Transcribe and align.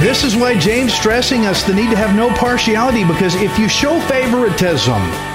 This 0.00 0.24
is 0.24 0.34
why 0.34 0.58
James 0.58 0.92
stressing 0.92 1.46
us 1.46 1.62
the 1.62 1.74
need 1.74 1.90
to 1.90 1.96
have 1.96 2.16
no 2.16 2.30
partiality 2.30 3.04
because 3.04 3.34
if 3.36 3.58
you 3.58 3.68
show 3.68 4.00
favoritism 4.00 5.29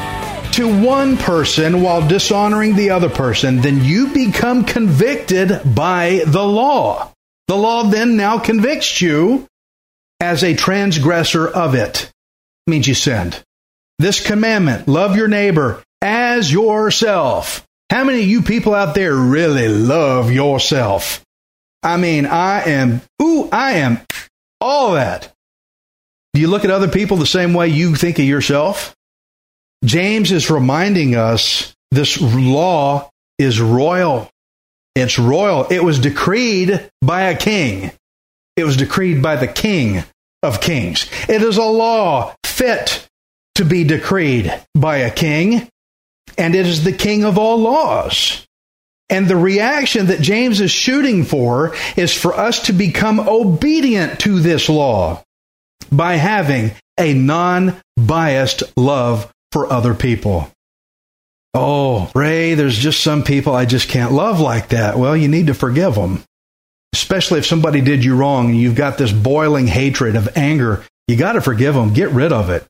to 0.56 0.84
one 0.84 1.18
person 1.18 1.82
while 1.82 2.08
dishonoring 2.08 2.76
the 2.76 2.92
other 2.92 3.10
person, 3.10 3.62
then 3.62 3.84
you 3.84 4.08
become 4.14 4.64
convicted 4.64 5.62
by 5.76 6.22
the 6.26 6.44
law. 6.44 7.12
The 7.50 7.58
law 7.58 7.84
then 7.84 8.16
now 8.16 8.40
convicts 8.40 9.02
you 9.02 9.48
as 10.22 10.46
a 10.46 10.56
transgressor 10.56 11.46
of 11.46 11.76
it. 11.76 12.10
Means 12.68 12.88
you 12.88 12.94
sinned. 12.94 13.44
This 14.00 14.26
commandment, 14.26 14.88
love 14.88 15.18
your 15.18 15.28
neighbor 15.28 15.84
as 16.02 16.52
yourself. 16.52 17.66
How 17.90 18.06
many 18.06 18.22
of 18.22 18.28
you 18.28 18.42
people 18.42 18.74
out 18.74 18.96
there 18.96 19.14
really 19.14 19.68
love 19.68 20.32
yourself? 20.32 21.22
I 21.84 21.98
mean, 21.98 22.26
I 22.26 22.62
am, 22.70 23.02
ooh, 23.22 23.50
I 23.52 23.74
am 23.74 24.00
all 24.62 24.94
that. 24.94 25.34
Do 26.34 26.40
you 26.40 26.48
look 26.48 26.64
at 26.64 26.72
other 26.72 26.88
people 26.88 27.18
the 27.18 27.26
same 27.26 27.54
way 27.54 27.68
you 27.68 27.96
think 27.96 28.20
of 28.20 28.26
yourself? 28.26 28.96
James 29.86 30.32
is 30.32 30.50
reminding 30.50 31.16
us 31.16 31.74
this 31.92 32.20
law 32.20 33.10
is 33.38 33.62
royal. 33.62 34.30
It's 34.96 35.20
royal. 35.20 35.68
It 35.68 35.84
was 35.84 36.00
decreed 36.00 36.90
by 37.02 37.24
a 37.24 37.38
king. 37.38 37.92
It 38.56 38.64
was 38.64 38.78
decreed 38.78 39.22
by 39.22 39.36
the 39.36 39.48
king 39.48 40.04
of 40.42 40.62
kings. 40.62 41.10
It 41.28 41.42
is 41.42 41.58
a 41.58 41.64
law 41.64 42.36
fit 42.44 43.08
to 43.56 43.66
be 43.66 43.84
decreed 43.84 44.54
by 44.74 44.98
a 44.98 45.12
king, 45.12 45.68
and 46.38 46.56
it 46.56 46.66
is 46.66 46.84
the 46.84 46.94
king 46.94 47.24
of 47.24 47.38
all 47.38 47.58
laws. 47.58 48.46
And 49.10 49.28
the 49.28 49.38
reaction 49.38 50.08
that 50.08 50.22
James 50.22 50.62
is 50.62 50.72
shooting 50.72 51.26
for 51.26 51.76
is 51.96 52.14
for 52.14 52.34
us 52.34 52.68
to 52.68 52.74
become 52.74 53.20
obedient 53.20 54.20
to 54.22 54.40
this 54.40 54.68
law 54.68 55.22
by 55.92 56.16
having 56.16 56.72
a 57.00 57.14
non 57.14 57.76
biased 57.98 58.64
love 58.78 59.32
for 59.56 59.72
other 59.72 59.94
people. 59.94 60.52
Oh, 61.54 62.12
Ray, 62.14 62.56
there's 62.56 62.78
just 62.78 63.00
some 63.00 63.24
people 63.24 63.56
I 63.56 63.64
just 63.64 63.88
can't 63.88 64.12
love 64.12 64.42
like 64.42 64.68
that. 64.70 64.98
Well, 64.98 65.16
you 65.16 65.30
need 65.30 65.48
to 65.48 65.54
forgive 65.54 65.96
them. 65.96 66.26
Especially 66.94 67.40
if 67.40 67.46
somebody 67.46 67.80
did 67.80 68.04
you 68.04 68.18
wrong 68.18 68.50
and 68.50 68.60
you've 68.60 68.76
got 68.76 68.98
this 68.98 69.14
boiling 69.14 69.66
hatred 69.66 70.18
of 70.18 70.36
anger, 70.36 70.84
you 71.08 71.16
got 71.16 71.34
to 71.34 71.42
forgive 71.42 71.74
them. 71.74 71.94
Get 71.94 72.10
rid 72.10 72.34
of 72.34 72.50
it 72.50 72.66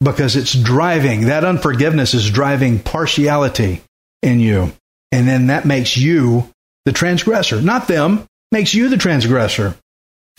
because 0.00 0.34
it's 0.34 0.52
driving, 0.52 1.26
that 1.26 1.44
unforgiveness 1.44 2.12
is 2.12 2.28
driving 2.28 2.80
partiality 2.80 3.82
in 4.20 4.40
you. 4.40 4.72
And 5.12 5.28
then 5.28 5.46
that 5.46 5.64
makes 5.64 5.96
you 5.96 6.50
the 6.86 6.92
transgressor, 6.92 7.62
not 7.62 7.86
them, 7.86 8.26
makes 8.50 8.74
you 8.74 8.88
the 8.88 8.96
transgressor. 8.96 9.76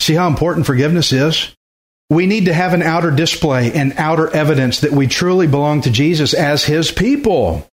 See 0.00 0.12
how 0.12 0.28
important 0.28 0.66
forgiveness 0.66 1.14
is? 1.14 1.56
We 2.10 2.26
need 2.26 2.46
to 2.46 2.54
have 2.54 2.72
an 2.72 2.82
outer 2.82 3.10
display 3.10 3.72
and 3.72 3.92
outer 3.96 4.34
evidence 4.34 4.80
that 4.80 4.92
we 4.92 5.06
truly 5.06 5.46
belong 5.46 5.82
to 5.82 5.90
Jesus 5.90 6.32
as 6.32 6.64
his 6.64 6.90
people. 6.90 7.66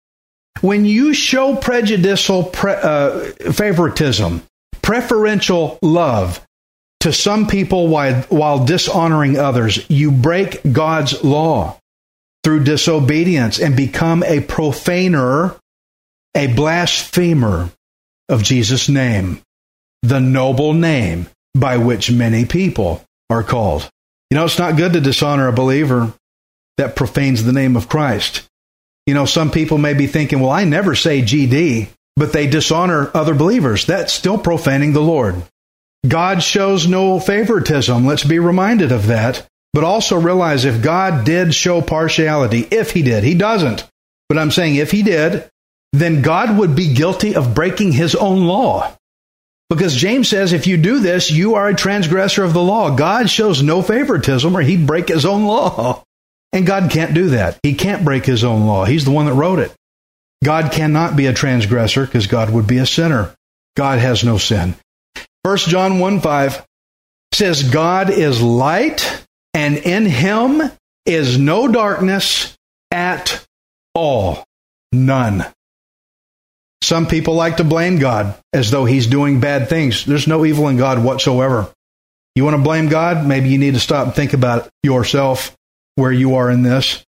When 0.61 0.85
you 0.85 1.13
show 1.13 1.55
prejudicial 1.55 2.45
pre- 2.45 2.73
uh, 2.73 3.31
favoritism, 3.51 4.43
preferential 4.81 5.77
love 5.81 6.43
to 7.01 7.13
some 7.13 7.47
people 7.47 7.89
while, 7.89 8.21
while 8.23 8.65
dishonoring 8.65 9.37
others, 9.37 9.87
you 9.89 10.09
break 10.09 10.61
God's 10.71 11.23
law 11.23 11.77
through 12.43 12.63
disobedience 12.63 13.59
and 13.59 13.75
become 13.75 14.23
a 14.23 14.39
profaner, 14.39 15.57
a 16.35 16.47
blasphemer 16.47 17.69
of 18.29 18.41
Jesus' 18.41 18.89
name, 18.89 19.41
the 20.01 20.19
noble 20.19 20.73
name 20.73 21.27
by 21.53 21.77
which 21.77 22.09
many 22.09 22.45
people 22.45 23.03
are 23.29 23.43
called. 23.43 23.89
You 24.33 24.39
know, 24.39 24.45
it's 24.45 24.57
not 24.57 24.77
good 24.77 24.93
to 24.93 24.99
dishonor 24.99 25.47
a 25.47 25.53
believer 25.53 26.11
that 26.77 26.95
profanes 26.95 27.43
the 27.43 27.53
name 27.53 27.75
of 27.75 27.87
Christ. 27.87 28.49
You 29.05 29.13
know, 29.13 29.25
some 29.25 29.51
people 29.51 29.77
may 29.77 29.93
be 29.93 30.07
thinking, 30.07 30.39
well, 30.39 30.49
I 30.49 30.63
never 30.63 30.95
say 30.95 31.21
GD, 31.21 31.89
but 32.15 32.33
they 32.33 32.47
dishonor 32.47 33.11
other 33.13 33.35
believers. 33.35 33.85
That's 33.85 34.11
still 34.11 34.39
profaning 34.39 34.93
the 34.93 35.03
Lord. 35.03 35.35
God 36.07 36.41
shows 36.41 36.87
no 36.87 37.19
favoritism. 37.19 38.07
Let's 38.07 38.23
be 38.23 38.39
reminded 38.39 38.91
of 38.91 39.05
that. 39.05 39.45
But 39.71 39.83
also 39.83 40.19
realize 40.19 40.65
if 40.65 40.81
God 40.81 41.25
did 41.25 41.53
show 41.53 41.83
partiality, 41.83 42.67
if 42.71 42.89
he 42.89 43.03
did, 43.03 43.23
he 43.23 43.35
doesn't. 43.35 43.87
But 44.29 44.39
I'm 44.39 44.49
saying 44.49 44.77
if 44.77 44.89
he 44.89 45.03
did, 45.03 45.47
then 45.91 46.23
God 46.23 46.57
would 46.57 46.75
be 46.75 46.95
guilty 46.95 47.35
of 47.35 47.53
breaking 47.53 47.91
his 47.91 48.15
own 48.15 48.45
law. 48.47 48.97
Because 49.73 49.95
James 49.95 50.29
says 50.29 50.53
if 50.53 50.67
you 50.67 50.77
do 50.77 50.99
this, 50.99 51.31
you 51.31 51.55
are 51.55 51.67
a 51.67 51.75
transgressor 51.75 52.43
of 52.43 52.53
the 52.53 52.61
law. 52.61 52.95
God 52.95 53.29
shows 53.29 53.61
no 53.61 53.81
favoritism 53.81 54.55
or 54.55 54.61
he'd 54.61 54.87
break 54.87 55.07
his 55.07 55.25
own 55.25 55.45
law. 55.45 56.03
And 56.51 56.67
God 56.67 56.91
can't 56.91 57.13
do 57.13 57.29
that. 57.29 57.59
He 57.63 57.73
can't 57.73 58.05
break 58.05 58.25
his 58.25 58.43
own 58.43 58.67
law. 58.67 58.85
He's 58.85 59.05
the 59.05 59.11
one 59.11 59.25
that 59.25 59.33
wrote 59.33 59.59
it. 59.59 59.73
God 60.43 60.71
cannot 60.71 61.15
be 61.15 61.25
a 61.25 61.33
transgressor 61.33 62.05
because 62.05 62.27
God 62.27 62.51
would 62.51 62.67
be 62.67 62.77
a 62.77 62.85
sinner. 62.85 63.33
God 63.75 63.99
has 63.99 64.23
no 64.23 64.37
sin. 64.37 64.75
1 65.43 65.57
John 65.57 65.99
1 65.99 66.19
5 66.21 66.65
says, 67.33 67.63
God 67.63 68.09
is 68.11 68.41
light, 68.41 69.25
and 69.53 69.77
in 69.77 70.05
him 70.05 70.61
is 71.05 71.37
no 71.37 71.67
darkness 71.67 72.55
at 72.91 73.43
all. 73.95 74.43
None. 74.91 75.45
Some 76.83 77.07
people 77.07 77.35
like 77.35 77.57
to 77.57 77.63
blame 77.63 77.97
God 77.97 78.35
as 78.51 78.69
though 78.69 78.83
he's 78.83 79.07
doing 79.07 79.39
bad 79.39 79.69
things. 79.69 80.03
There's 80.03 80.27
no 80.27 80.43
evil 80.43 80.67
in 80.67 80.75
God 80.75 81.01
whatsoever. 81.01 81.71
You 82.35 82.43
want 82.43 82.57
to 82.57 82.61
blame 82.61 82.89
God? 82.89 83.25
Maybe 83.25 83.49
you 83.49 83.57
need 83.57 83.75
to 83.75 83.79
stop 83.79 84.07
and 84.07 84.15
think 84.15 84.33
about 84.33 84.67
yourself, 84.83 85.55
where 85.95 86.11
you 86.11 86.35
are 86.35 86.51
in 86.51 86.61
this. 86.61 87.05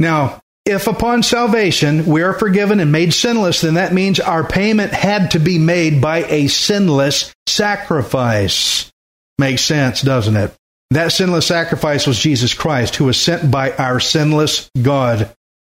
Now, 0.00 0.40
if 0.64 0.86
upon 0.86 1.22
salvation 1.22 2.06
we 2.06 2.22
are 2.22 2.32
forgiven 2.32 2.80
and 2.80 2.90
made 2.90 3.12
sinless, 3.12 3.60
then 3.60 3.74
that 3.74 3.92
means 3.92 4.20
our 4.20 4.42
payment 4.42 4.92
had 4.92 5.32
to 5.32 5.38
be 5.38 5.58
made 5.58 6.00
by 6.00 6.24
a 6.24 6.46
sinless 6.46 7.34
sacrifice. 7.46 8.90
Makes 9.36 9.62
sense, 9.62 10.00
doesn't 10.00 10.36
it? 10.36 10.54
That 10.92 11.12
sinless 11.12 11.46
sacrifice 11.46 12.06
was 12.06 12.18
Jesus 12.18 12.54
Christ, 12.54 12.96
who 12.96 13.04
was 13.04 13.20
sent 13.20 13.50
by 13.50 13.72
our 13.72 14.00
sinless 14.00 14.70
God. 14.80 15.30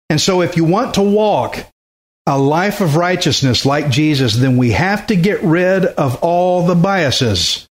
And 0.08 0.18
so, 0.18 0.40
if 0.40 0.56
you 0.56 0.64
want 0.64 0.94
to 0.94 1.02
walk 1.02 1.66
a 2.26 2.38
life 2.38 2.80
of 2.80 2.96
righteousness 2.96 3.66
like 3.66 3.90
Jesus, 3.90 4.34
then 4.34 4.56
we 4.56 4.70
have 4.72 5.08
to 5.08 5.16
get 5.16 5.42
rid 5.42 5.84
of 5.84 6.22
all 6.22 6.66
the 6.66 6.74
biases. 6.74 7.66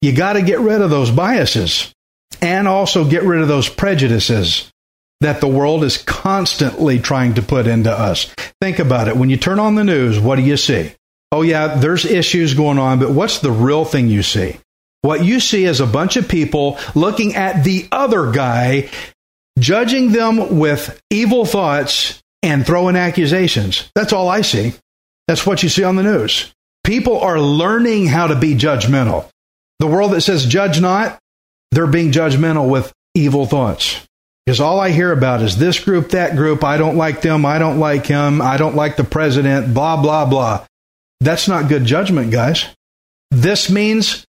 You 0.00 0.14
got 0.14 0.34
to 0.34 0.42
get 0.42 0.60
rid 0.60 0.80
of 0.80 0.90
those 0.90 1.10
biases 1.10 1.92
and 2.40 2.66
also 2.66 3.08
get 3.08 3.22
rid 3.22 3.42
of 3.42 3.48
those 3.48 3.68
prejudices 3.68 4.72
that 5.20 5.40
the 5.40 5.48
world 5.48 5.84
is 5.84 5.98
constantly 5.98 6.98
trying 6.98 7.34
to 7.34 7.42
put 7.42 7.66
into 7.66 7.92
us. 7.92 8.34
Think 8.60 8.78
about 8.78 9.08
it. 9.08 9.16
When 9.16 9.30
you 9.30 9.36
turn 9.36 9.60
on 9.60 9.74
the 9.74 9.84
news, 9.84 10.18
what 10.18 10.36
do 10.36 10.42
you 10.42 10.56
see? 10.56 10.92
Oh, 11.30 11.42
yeah, 11.42 11.76
there's 11.76 12.04
issues 12.04 12.54
going 12.54 12.78
on, 12.78 12.98
but 12.98 13.10
what's 13.10 13.38
the 13.38 13.52
real 13.52 13.84
thing 13.84 14.08
you 14.08 14.22
see? 14.22 14.58
What 15.02 15.24
you 15.24 15.40
see 15.40 15.64
is 15.64 15.80
a 15.80 15.86
bunch 15.86 16.16
of 16.16 16.28
people 16.28 16.78
looking 16.94 17.34
at 17.34 17.64
the 17.64 17.88
other 17.92 18.32
guy, 18.32 18.90
judging 19.58 20.12
them 20.12 20.58
with 20.58 21.00
evil 21.10 21.44
thoughts 21.44 22.21
and 22.42 22.66
throwing 22.66 22.96
accusations. 22.96 23.90
That's 23.94 24.12
all 24.12 24.28
I 24.28 24.40
see. 24.40 24.74
That's 25.28 25.46
what 25.46 25.62
you 25.62 25.68
see 25.68 25.84
on 25.84 25.96
the 25.96 26.02
news. 26.02 26.52
People 26.84 27.20
are 27.20 27.40
learning 27.40 28.06
how 28.06 28.26
to 28.26 28.36
be 28.36 28.54
judgmental. 28.54 29.28
The 29.78 29.86
world 29.86 30.12
that 30.12 30.22
says 30.22 30.46
judge 30.46 30.80
not, 30.80 31.18
they're 31.70 31.86
being 31.86 32.12
judgmental 32.12 32.68
with 32.68 32.92
evil 33.14 33.46
thoughts. 33.46 34.06
Because 34.44 34.60
all 34.60 34.80
I 34.80 34.90
hear 34.90 35.12
about 35.12 35.42
is 35.42 35.56
this 35.56 35.78
group, 35.78 36.10
that 36.10 36.34
group, 36.34 36.64
I 36.64 36.76
don't 36.76 36.96
like 36.96 37.22
them, 37.22 37.46
I 37.46 37.58
don't 37.58 37.78
like 37.78 38.06
him, 38.06 38.42
I 38.42 38.56
don't 38.56 38.74
like 38.74 38.96
the 38.96 39.04
president, 39.04 39.72
blah, 39.72 40.02
blah, 40.02 40.24
blah. 40.24 40.66
That's 41.20 41.46
not 41.46 41.68
good 41.68 41.84
judgment, 41.84 42.32
guys. 42.32 42.66
This 43.30 43.70
means 43.70 44.24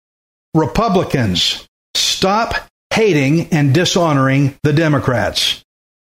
Republicans, 0.55 1.67
stop 1.95 2.55
hating 2.93 3.49
and 3.49 3.73
dishonoring 3.73 4.59
the 4.63 4.75
Democrats. 4.75 5.62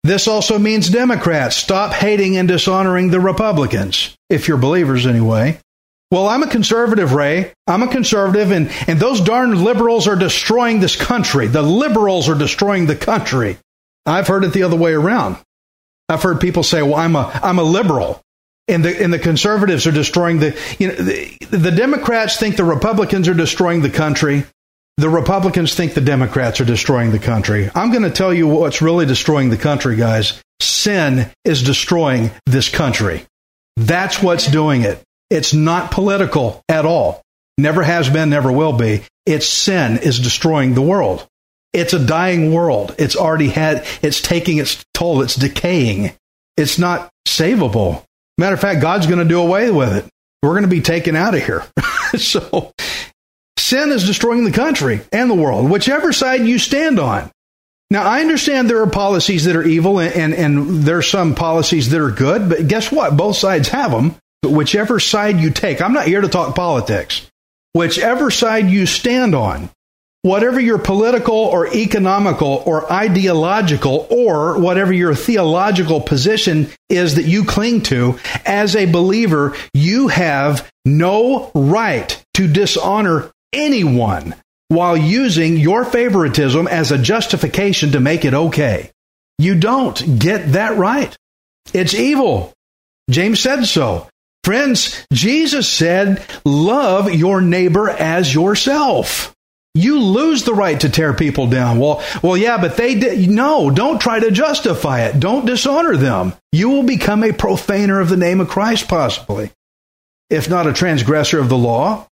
This 0.08 0.28
also 0.28 0.58
means 0.58 0.90
Democrats, 0.90 1.56
stop 1.56 1.92
hating 1.92 2.38
and 2.38 2.48
dishonoring 2.48 3.10
the 3.10 3.20
Republicans, 3.20 4.16
if 4.30 4.48
you're 4.48 4.58
believers 4.58 5.06
anyway. 5.06 5.60
Well, 6.12 6.30
I'm 6.30 6.44
a 6.44 6.48
conservative, 6.48 7.14
Ray. 7.14 7.52
I'm 7.68 7.84
a 7.84 7.92
conservative, 7.92 8.52
and, 8.52 8.72
and 8.88 9.00
those 9.00 9.20
darn 9.20 9.64
liberals 9.64 10.08
are 10.08 10.16
destroying 10.16 10.80
this 10.80 10.96
country. 10.96 11.48
The 11.48 11.62
liberals 11.62 12.30
are 12.30 12.38
destroying 12.38 12.86
the 12.86 12.96
country. 12.96 13.58
I've 14.06 14.28
heard 14.28 14.46
it 14.46 14.54
the 14.54 14.64
other 14.64 14.78
way 14.78 14.94
around. 14.94 15.36
I've 16.08 16.24
heard 16.24 16.40
people 16.40 16.64
say, 16.64 16.82
well, 16.82 16.96
I'm 16.96 17.18
a, 17.18 17.30
I'm 17.44 17.60
a 17.60 17.64
liberal. 17.64 18.22
And 18.70 18.86
the, 18.86 19.04
and 19.04 19.14
the 19.14 19.20
conservatives 19.20 19.88
are 19.88 19.92
destroying 19.92 20.40
the, 20.40 20.58
you 20.80 20.88
know, 20.88 20.96
the, 20.96 21.38
the 21.50 21.72
Democrats 21.72 22.38
think 22.38 22.56
the 22.56 22.64
Republicans 22.64 23.28
are 23.28 23.34
destroying 23.34 23.82
the 23.82 23.90
country. 23.90 24.46
The 25.00 25.10
Republicans 25.10 25.76
think 25.76 25.94
the 25.94 26.02
Democrats 26.02 26.60
are 26.60 26.66
destroying 26.66 27.12
the 27.12 27.20
country. 27.20 27.70
I'm 27.76 27.92
going 27.92 28.04
to 28.04 28.10
tell 28.10 28.34
you 28.34 28.48
what's 28.48 28.82
really 28.82 29.06
destroying 29.06 29.52
the 29.52 29.58
country, 29.58 29.96
guys. 29.96 30.42
Sin 30.60 31.30
is 31.46 31.62
destroying 31.62 32.32
this 32.48 32.68
country. 32.68 33.24
That's 33.76 34.24
what's 34.24 34.50
doing 34.50 34.82
it. 34.82 35.00
It's 35.30 35.54
not 35.54 35.92
political 35.92 36.64
at 36.68 36.88
all. 36.88 37.22
Never 37.60 37.84
has 37.84 38.10
been, 38.10 38.32
never 38.32 38.52
will 38.52 38.74
be. 38.74 39.04
It's 39.28 39.46
sin 39.46 39.98
is 39.98 40.20
destroying 40.20 40.74
the 40.74 40.82
world. 40.82 41.28
It's 41.74 41.94
a 41.94 42.04
dying 42.04 42.52
world. 42.52 42.96
It's 42.98 43.16
already 43.16 43.50
had, 43.50 43.86
it's 44.02 44.20
taking 44.20 44.58
its 44.58 44.84
toll. 44.96 45.22
It's 45.22 45.36
decaying. 45.36 46.14
It's 46.56 46.80
not 46.80 47.12
savable. 47.28 48.04
Matter 48.40 48.56
of 48.56 48.62
fact, 48.62 48.82
God's 48.82 49.06
going 49.06 49.20
to 49.20 49.26
do 49.26 49.40
away 49.40 49.70
with 49.70 49.94
it. 49.94 50.06
We're 50.42 50.52
going 50.52 50.64
to 50.64 50.68
be 50.68 50.82
taken 50.82 51.16
out 51.16 51.36
of 51.36 51.44
here. 51.44 51.66
so 52.18 52.72
sin 53.68 53.92
is 53.92 54.06
destroying 54.06 54.44
the 54.44 54.52
country 54.52 55.02
and 55.12 55.30
the 55.30 55.36
world, 55.36 55.70
whichever 55.70 56.14
side 56.14 56.46
you 56.46 56.58
stand 56.58 57.00
on. 57.00 57.30
Now, 57.90 58.04
I 58.04 58.22
understand 58.22 58.70
there 58.70 58.82
are 58.82 58.90
policies 58.90 59.46
that 59.46 59.56
are 59.56 59.64
evil 59.64 60.00
and, 60.00 60.14
and, 60.14 60.34
and 60.34 60.84
there 60.84 60.98
are 60.98 61.02
some 61.02 61.36
policies 61.36 61.90
that 61.90 62.02
are 62.02 62.12
good, 62.12 62.50
but 62.50 62.68
guess 62.68 62.92
what? 62.92 63.16
Both 63.16 63.38
sides 63.38 63.70
have 63.70 63.92
them. 63.92 64.16
But 64.42 64.52
whichever 64.52 65.00
side 65.00 65.40
you 65.40 65.52
take, 65.52 65.82
I'm 65.82 65.94
not 65.94 66.08
here 66.08 66.22
to 66.22 66.28
talk 66.28 66.56
politics. 66.56 67.30
Whichever 67.74 68.30
side 68.30 68.70
you 68.70 68.86
stand 68.86 69.34
on, 69.34 69.70
whatever 70.22 70.60
your 70.60 70.78
political 70.78 71.36
or 71.36 71.74
economical 71.74 72.62
or 72.66 72.92
ideological 72.92 74.08
or 74.10 74.60
whatever 74.60 74.92
your 74.92 75.16
theological 75.16 76.02
position 76.02 76.70
is 76.90 77.16
that 77.16 77.26
you 77.26 77.46
cling 77.46 77.82
to, 77.84 78.20
as 78.46 78.76
a 78.76 78.86
believer, 78.86 79.56
you 79.74 80.10
have 80.10 80.70
no 80.86 81.52
right 81.56 82.22
to 82.34 82.48
dishonor 82.48 83.32
anyone 83.58 84.36
while 84.70 84.98
using 84.98 85.58
your 85.58 85.86
favoritism 85.86 86.68
as 86.68 86.92
a 86.92 86.98
justification 86.98 87.92
to 87.92 88.00
make 88.00 88.26
it 88.26 88.34
okay. 88.34 88.92
You 89.38 89.56
don't 89.56 90.20
get 90.20 90.54
that 90.54 90.78
right. 90.78 91.16
It's 91.74 91.94
evil. 91.94 92.54
James 93.10 93.40
said 93.40 93.66
so. 93.66 94.08
Friends, 94.44 95.06
Jesus 95.12 95.70
said, 95.70 96.26
love 96.46 97.12
your 97.12 97.42
neighbor 97.42 97.90
as 97.90 98.34
yourself. 98.34 99.34
You 99.76 100.00
lose 100.00 100.44
the 100.44 100.56
right 100.56 100.80
to 100.80 100.90
tear 100.90 101.14
people 101.14 101.48
down. 101.48 101.78
Well, 101.78 102.04
well, 102.24 102.36
yeah, 102.36 102.60
but 102.60 102.78
they 102.78 102.96
did. 102.96 103.30
No, 103.30 103.70
don't 103.70 104.02
try 104.02 104.20
to 104.20 104.32
justify 104.32 105.02
it. 105.02 105.20
Don't 105.20 105.46
dishonor 105.46 105.96
them. 105.98 106.34
You 106.52 106.70
will 106.70 106.84
become 106.84 107.24
a 107.24 107.32
profaner 107.32 108.02
of 108.02 108.10
the 108.10 108.18
name 108.18 108.42
of 108.42 108.48
Christ, 108.48 108.88
possibly, 108.88 109.52
if 110.32 110.50
not 110.50 110.66
a 110.66 110.74
transgressor 110.74 111.40
of 111.40 111.50
the 111.50 111.58
law. 111.58 112.08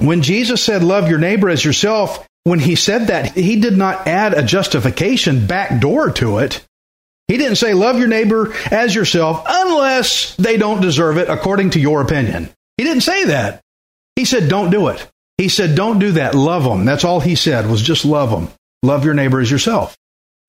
When 0.00 0.22
Jesus 0.22 0.62
said, 0.62 0.82
love 0.82 1.08
your 1.08 1.18
neighbor 1.18 1.50
as 1.50 1.64
yourself, 1.64 2.26
when 2.44 2.58
he 2.58 2.74
said 2.74 3.08
that, 3.08 3.32
he 3.32 3.60
did 3.60 3.76
not 3.76 4.06
add 4.06 4.34
a 4.34 4.42
justification 4.42 5.46
back 5.46 5.80
door 5.80 6.10
to 6.12 6.38
it. 6.38 6.64
He 7.28 7.36
didn't 7.36 7.56
say, 7.56 7.74
love 7.74 7.98
your 7.98 8.08
neighbor 8.08 8.52
as 8.70 8.94
yourself 8.94 9.44
unless 9.46 10.34
they 10.36 10.56
don't 10.56 10.80
deserve 10.80 11.18
it 11.18 11.28
according 11.28 11.70
to 11.70 11.80
your 11.80 12.00
opinion. 12.00 12.50
He 12.76 12.84
didn't 12.84 13.02
say 13.02 13.26
that. 13.26 13.60
He 14.16 14.24
said, 14.24 14.48
don't 14.48 14.70
do 14.70 14.88
it. 14.88 15.06
He 15.38 15.48
said, 15.48 15.76
don't 15.76 15.98
do 15.98 16.12
that. 16.12 16.34
Love 16.34 16.64
them. 16.64 16.84
That's 16.84 17.04
all 17.04 17.20
he 17.20 17.34
said 17.34 17.70
was 17.70 17.82
just 17.82 18.04
love 18.04 18.30
them. 18.30 18.48
Love 18.82 19.04
your 19.04 19.14
neighbor 19.14 19.40
as 19.40 19.50
yourself. 19.50 19.96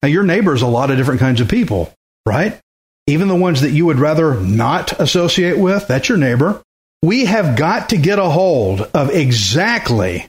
Now, 0.02 0.08
your 0.08 0.24
neighbor 0.24 0.54
is 0.54 0.62
a 0.62 0.66
lot 0.66 0.90
of 0.90 0.96
different 0.96 1.20
kinds 1.20 1.40
of 1.40 1.48
people, 1.48 1.92
right? 2.26 2.58
Even 3.06 3.28
the 3.28 3.36
ones 3.36 3.60
that 3.60 3.70
you 3.70 3.86
would 3.86 3.98
rather 3.98 4.40
not 4.40 4.98
associate 4.98 5.58
with, 5.58 5.86
that's 5.86 6.08
your 6.08 6.18
neighbor 6.18 6.62
we 7.02 7.24
have 7.24 7.56
got 7.56 7.90
to 7.90 7.96
get 7.96 8.18
a 8.18 8.28
hold 8.28 8.82
of 8.94 9.10
exactly 9.10 10.28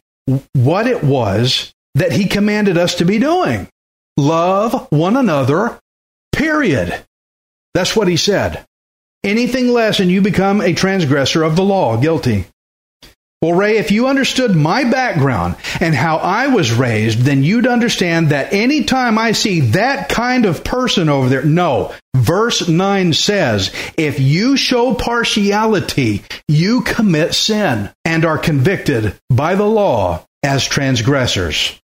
what 0.53 0.87
it 0.87 1.03
was 1.03 1.73
that 1.95 2.11
he 2.11 2.25
commanded 2.25 2.77
us 2.77 2.95
to 2.95 3.05
be 3.05 3.19
doing. 3.19 3.67
Love 4.17 4.87
one 4.89 5.15
another, 5.15 5.79
period. 6.31 7.03
That's 7.73 7.95
what 7.95 8.07
he 8.07 8.17
said. 8.17 8.65
Anything 9.23 9.69
less 9.69 9.99
and 9.99 10.11
you 10.11 10.21
become 10.21 10.61
a 10.61 10.73
transgressor 10.73 11.43
of 11.43 11.55
the 11.55 11.63
law, 11.63 11.97
guilty. 11.97 12.45
Well, 13.43 13.51
Ray, 13.51 13.75
if 13.75 13.91
you 13.91 14.07
understood 14.07 14.55
my 14.55 14.85
background 14.85 15.57
and 15.81 15.93
how 15.93 16.15
I 16.15 16.47
was 16.47 16.71
raised, 16.71 17.19
then 17.19 17.43
you'd 17.43 17.67
understand 17.67 18.29
that 18.29 18.53
anytime 18.53 19.17
I 19.17 19.33
see 19.33 19.59
that 19.71 20.07
kind 20.07 20.45
of 20.45 20.63
person 20.63 21.09
over 21.09 21.27
there, 21.27 21.43
no. 21.43 21.93
Verse 22.15 22.69
9 22.69 23.11
says, 23.11 23.73
if 23.97 24.21
you 24.21 24.55
show 24.55 24.93
partiality, 24.93 26.23
you 26.47 26.83
commit 26.83 27.33
sin 27.33 27.89
and 28.05 28.23
are 28.23 28.37
convicted 28.37 29.13
by 29.29 29.55
the 29.55 29.67
law 29.67 30.25
as 30.41 30.65
transgressors. 30.65 31.77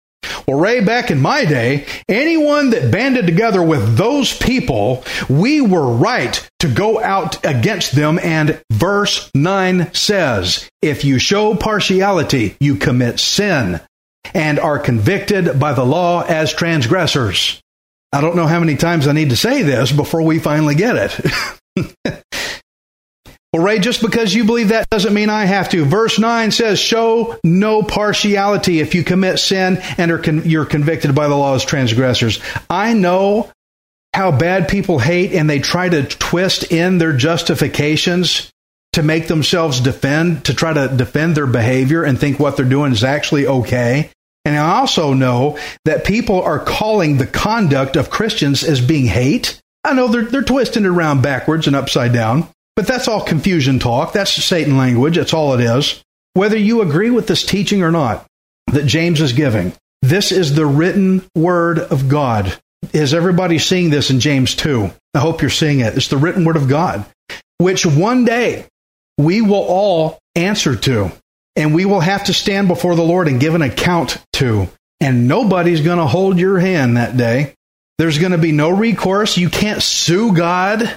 Well, 0.47 0.59
Ray, 0.59 0.81
back 0.81 1.11
in 1.11 1.21
my 1.21 1.45
day, 1.45 1.87
anyone 2.09 2.71
that 2.71 2.91
banded 2.91 3.27
together 3.27 3.63
with 3.63 3.97
those 3.97 4.37
people, 4.37 5.05
we 5.29 5.61
were 5.61 5.93
right 5.93 6.49
to 6.61 6.69
go 6.69 7.01
out 7.01 7.45
against 7.45 7.95
them. 7.95 8.19
And 8.23 8.61
verse 8.71 9.31
9 9.35 9.93
says, 9.93 10.69
if 10.81 11.05
you 11.05 11.19
show 11.19 11.55
partiality, 11.55 12.57
you 12.61 12.77
commit 12.77 13.21
sin 13.21 13.81
and 14.35 14.59
are 14.59 14.79
convicted 14.79 15.59
by 15.61 15.73
the 15.73 15.85
law 15.85 16.23
as 16.23 16.53
transgressors. 16.53 17.61
I 18.13 18.21
don't 18.21 18.37
know 18.37 18.47
how 18.47 18.61
many 18.61 18.77
times 18.77 19.07
I 19.07 19.13
need 19.13 19.31
to 19.31 19.37
say 19.37 19.63
this 19.63 19.93
before 19.93 20.23
we 20.23 20.39
finally 20.39 20.75
get 20.75 20.97
it. 21.77 22.25
Well, 23.53 23.63
Ray, 23.63 23.79
just 23.79 24.03
because 24.03 24.35
you 24.35 24.45
believe 24.45 24.69
that 24.69 24.91
doesn't 24.91 25.15
mean 25.15 25.31
I 25.31 25.47
have 25.47 25.71
to. 25.71 25.87
Verse 25.87 26.19
9 26.19 26.51
says, 26.51 26.79
Show 26.79 27.39
no 27.43 27.83
partiality 27.83 28.81
if 28.81 28.95
you 28.95 29.03
commit 29.03 29.39
sin 29.39 29.79
and 29.97 30.11
are 30.11 30.19
con- 30.19 30.43
you're 30.45 30.67
convicted 30.67 31.15
by 31.15 31.29
the 31.29 31.35
law 31.35 31.55
as 31.55 31.65
transgressors. 31.65 32.41
I 32.69 32.93
know 32.93 33.51
how 34.13 34.33
bad 34.33 34.69
people 34.69 34.99
hate 34.99 35.33
and 35.33 35.49
they 35.49 35.61
try 35.61 35.89
to 35.89 36.03
twist 36.03 36.73
in 36.73 36.99
their 36.99 37.17
justifications 37.17 38.51
to 38.93 39.03
make 39.03 39.29
themselves 39.29 39.81
defend, 39.81 40.45
to 40.47 40.55
try 40.55 40.75
to 40.75 40.95
defend 40.95 41.35
their 41.35 41.47
behavior 41.47 42.05
and 42.05 42.19
think 42.19 42.39
what 42.39 42.57
they're 42.57 42.67
doing 42.67 42.93
is 42.93 43.05
actually 43.05 43.47
okay. 43.47 44.11
And 44.45 44.59
I 44.59 44.81
also 44.81 45.15
know 45.15 45.59
that 45.87 46.05
people 46.05 46.43
are 46.43 46.59
calling 46.59 47.17
the 47.17 47.27
conduct 47.27 47.97
of 47.97 48.11
Christians 48.11 48.63
as 48.63 48.81
being 48.81 49.07
hate. 49.07 49.59
I 49.85 49.95
know 49.95 50.09
they're, 50.09 50.25
they're 50.25 50.43
twisting 50.43 50.85
it 50.85 50.89
around 50.89 51.23
backwards 51.23 51.67
and 51.67 51.77
upside 51.77 52.13
down. 52.13 52.49
But 52.79 52.87
that's 52.87 53.09
all 53.09 53.21
confusion 53.21 53.81
talk. 53.81 54.13
That's 54.13 54.31
Satan 54.31 54.77
language. 54.77 55.17
That's 55.17 55.35
all 55.35 55.53
it 55.55 55.61
is. 55.61 56.01
Whether 56.35 56.57
you 56.57 56.81
agree 56.81 57.11
with 57.11 57.27
this 57.27 57.45
teaching 57.45 57.83
or 57.83 57.91
not 57.91 58.25
that 58.69 58.87
James 58.87 59.21
is 59.21 59.33
giving, 59.33 59.73
this 60.01 60.31
is 60.31 60.55
the 60.55 60.65
written 60.65 61.29
word 61.35 61.81
of 61.81 62.09
God. 62.09 62.57
Is 62.93 63.15
everybody 63.15 63.59
seeing 63.59 63.91
this 63.91 64.11
in 64.11 64.21
James 64.21 64.55
2? 64.55 64.93
I 65.13 65.19
hope 65.19 65.43
you're 65.43 65.51
seeing 65.51 65.81
it. 65.81 65.97
It's 65.97 66.07
the 66.07 66.19
written 66.19 66.45
word 66.45 66.55
of 66.55 66.69
God, 66.69 67.05
which 67.57 67.85
one 67.85 68.25
day 68.25 68.65
we 69.19 69.41
will 69.41 69.55
all 69.55 70.21
answer 70.37 70.77
to, 70.77 71.11
and 71.57 71.75
we 71.75 71.85
will 71.85 71.99
have 71.99 72.27
to 72.27 72.33
stand 72.33 72.69
before 72.69 72.95
the 72.95 73.03
Lord 73.03 73.27
and 73.27 73.41
give 73.41 73.57
an 73.57 73.63
account 73.63 74.25
to. 74.35 74.69
And 75.01 75.27
nobody's 75.27 75.81
going 75.81 75.99
to 75.99 76.07
hold 76.07 76.39
your 76.39 76.61
hand 76.61 76.97
that 76.97 77.17
day. 77.17 77.55
There's 77.99 78.19
going 78.19 78.31
to 78.31 78.39
be 78.39 78.53
no 78.53 78.71
recourse. 78.71 79.37
You 79.37 79.51
can't 79.51 79.83
sue 79.83 80.33
God. 80.33 80.97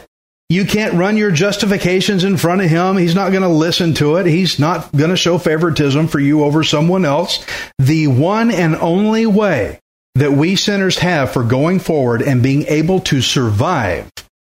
You 0.52 0.66
can't 0.66 0.96
run 0.96 1.16
your 1.16 1.32
justifications 1.32 2.26
in 2.26 2.36
front 2.36 2.60
of 2.60 2.70
him. 2.70 2.98
He's 2.98 3.16
not 3.16 3.32
going 3.32 3.44
to 3.44 3.48
listen 3.48 3.94
to 3.94 4.18
it. 4.18 4.26
He's 4.26 4.60
not 4.60 4.92
going 4.92 5.10
to 5.10 5.16
show 5.16 5.38
favoritism 5.38 6.10
for 6.10 6.20
you 6.20 6.44
over 6.44 6.62
someone 6.66 7.06
else. 7.06 7.46
The 7.80 8.08
one 8.08 8.52
and 8.52 8.76
only 8.76 9.26
way 9.26 9.80
that 10.16 10.34
we 10.34 10.58
sinners 10.58 10.98
have 10.98 11.32
for 11.32 11.46
going 11.46 11.80
forward 11.80 12.22
and 12.22 12.44
being 12.44 12.64
able 12.64 13.00
to 13.00 13.22
survive 13.22 14.12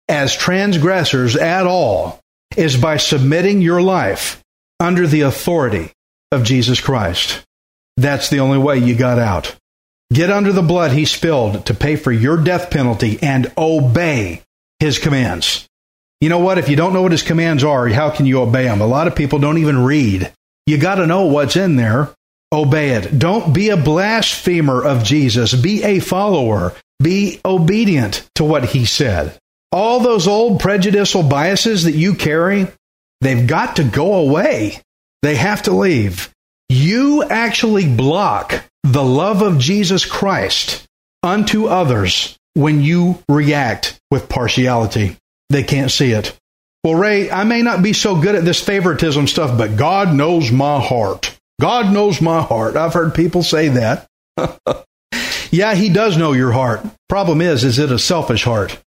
as 0.08 0.34
transgressors 0.34 1.36
at 1.36 1.64
all 1.64 2.18
is 2.56 2.76
by 2.76 2.96
submitting 2.96 3.60
your 3.60 3.80
life 3.80 4.42
under 4.80 5.06
the 5.06 5.20
authority 5.20 5.92
of 6.32 6.42
Jesus 6.42 6.80
Christ. 6.80 7.44
That's 7.96 8.30
the 8.30 8.40
only 8.40 8.58
way 8.58 8.78
you 8.78 8.96
got 8.96 9.20
out. 9.20 9.54
Get 10.12 10.28
under 10.28 10.52
the 10.52 10.60
blood 10.60 10.90
he 10.90 11.04
spilled 11.04 11.66
to 11.66 11.72
pay 11.72 11.94
for 11.94 12.10
your 12.10 12.36
death 12.36 12.72
penalty 12.72 13.20
and 13.22 13.52
obey 13.56 14.42
his 14.80 14.98
commands. 14.98 15.68
You 16.20 16.28
know 16.28 16.38
what? 16.38 16.58
If 16.58 16.68
you 16.68 16.76
don't 16.76 16.92
know 16.92 17.02
what 17.02 17.12
his 17.12 17.22
commands 17.22 17.64
are, 17.64 17.88
how 17.88 18.10
can 18.10 18.26
you 18.26 18.40
obey 18.40 18.64
them? 18.64 18.80
A 18.80 18.86
lot 18.86 19.06
of 19.06 19.16
people 19.16 19.38
don't 19.38 19.58
even 19.58 19.84
read. 19.84 20.32
You 20.66 20.78
got 20.78 20.96
to 20.96 21.06
know 21.06 21.26
what's 21.26 21.56
in 21.56 21.76
there. 21.76 22.10
Obey 22.52 22.90
it. 22.90 23.18
Don't 23.18 23.52
be 23.52 23.70
a 23.70 23.76
blasphemer 23.76 24.82
of 24.82 25.04
Jesus. 25.04 25.54
Be 25.54 25.82
a 25.82 26.00
follower. 26.00 26.72
Be 27.02 27.40
obedient 27.44 28.28
to 28.36 28.44
what 28.44 28.64
he 28.64 28.86
said. 28.86 29.36
All 29.72 30.00
those 30.00 30.28
old 30.28 30.60
prejudicial 30.60 31.24
biases 31.24 31.84
that 31.84 31.96
you 31.96 32.14
carry, 32.14 32.68
they've 33.20 33.46
got 33.46 33.76
to 33.76 33.84
go 33.84 34.14
away. 34.14 34.80
They 35.22 35.34
have 35.34 35.62
to 35.62 35.72
leave. 35.72 36.30
You 36.68 37.24
actually 37.24 37.92
block 37.92 38.64
the 38.84 39.02
love 39.02 39.42
of 39.42 39.58
Jesus 39.58 40.04
Christ 40.04 40.86
unto 41.22 41.66
others 41.66 42.38
when 42.54 42.80
you 42.80 43.18
react 43.28 43.98
with 44.10 44.28
partiality. 44.28 45.16
They 45.54 45.62
can't 45.62 45.92
see 45.92 46.10
it. 46.10 46.36
Well, 46.82 46.96
Ray, 46.96 47.30
I 47.30 47.44
may 47.44 47.62
not 47.62 47.80
be 47.80 47.92
so 47.92 48.20
good 48.20 48.34
at 48.34 48.44
this 48.44 48.60
favoritism 48.60 49.28
stuff, 49.28 49.56
but 49.56 49.76
God 49.76 50.12
knows 50.12 50.50
my 50.50 50.80
heart. 50.80 51.38
God 51.60 51.92
knows 51.92 52.20
my 52.20 52.42
heart. 52.42 52.74
I've 52.74 52.92
heard 52.92 53.14
people 53.14 53.44
say 53.44 53.68
that. 53.68 54.08
yeah, 55.52 55.76
he 55.76 55.90
does 55.90 56.16
know 56.16 56.32
your 56.32 56.50
heart. 56.50 56.84
Problem 57.08 57.40
is, 57.40 57.62
is 57.62 57.78
it 57.78 57.92
a 57.92 58.00
selfish 58.00 58.42
heart? 58.42 58.82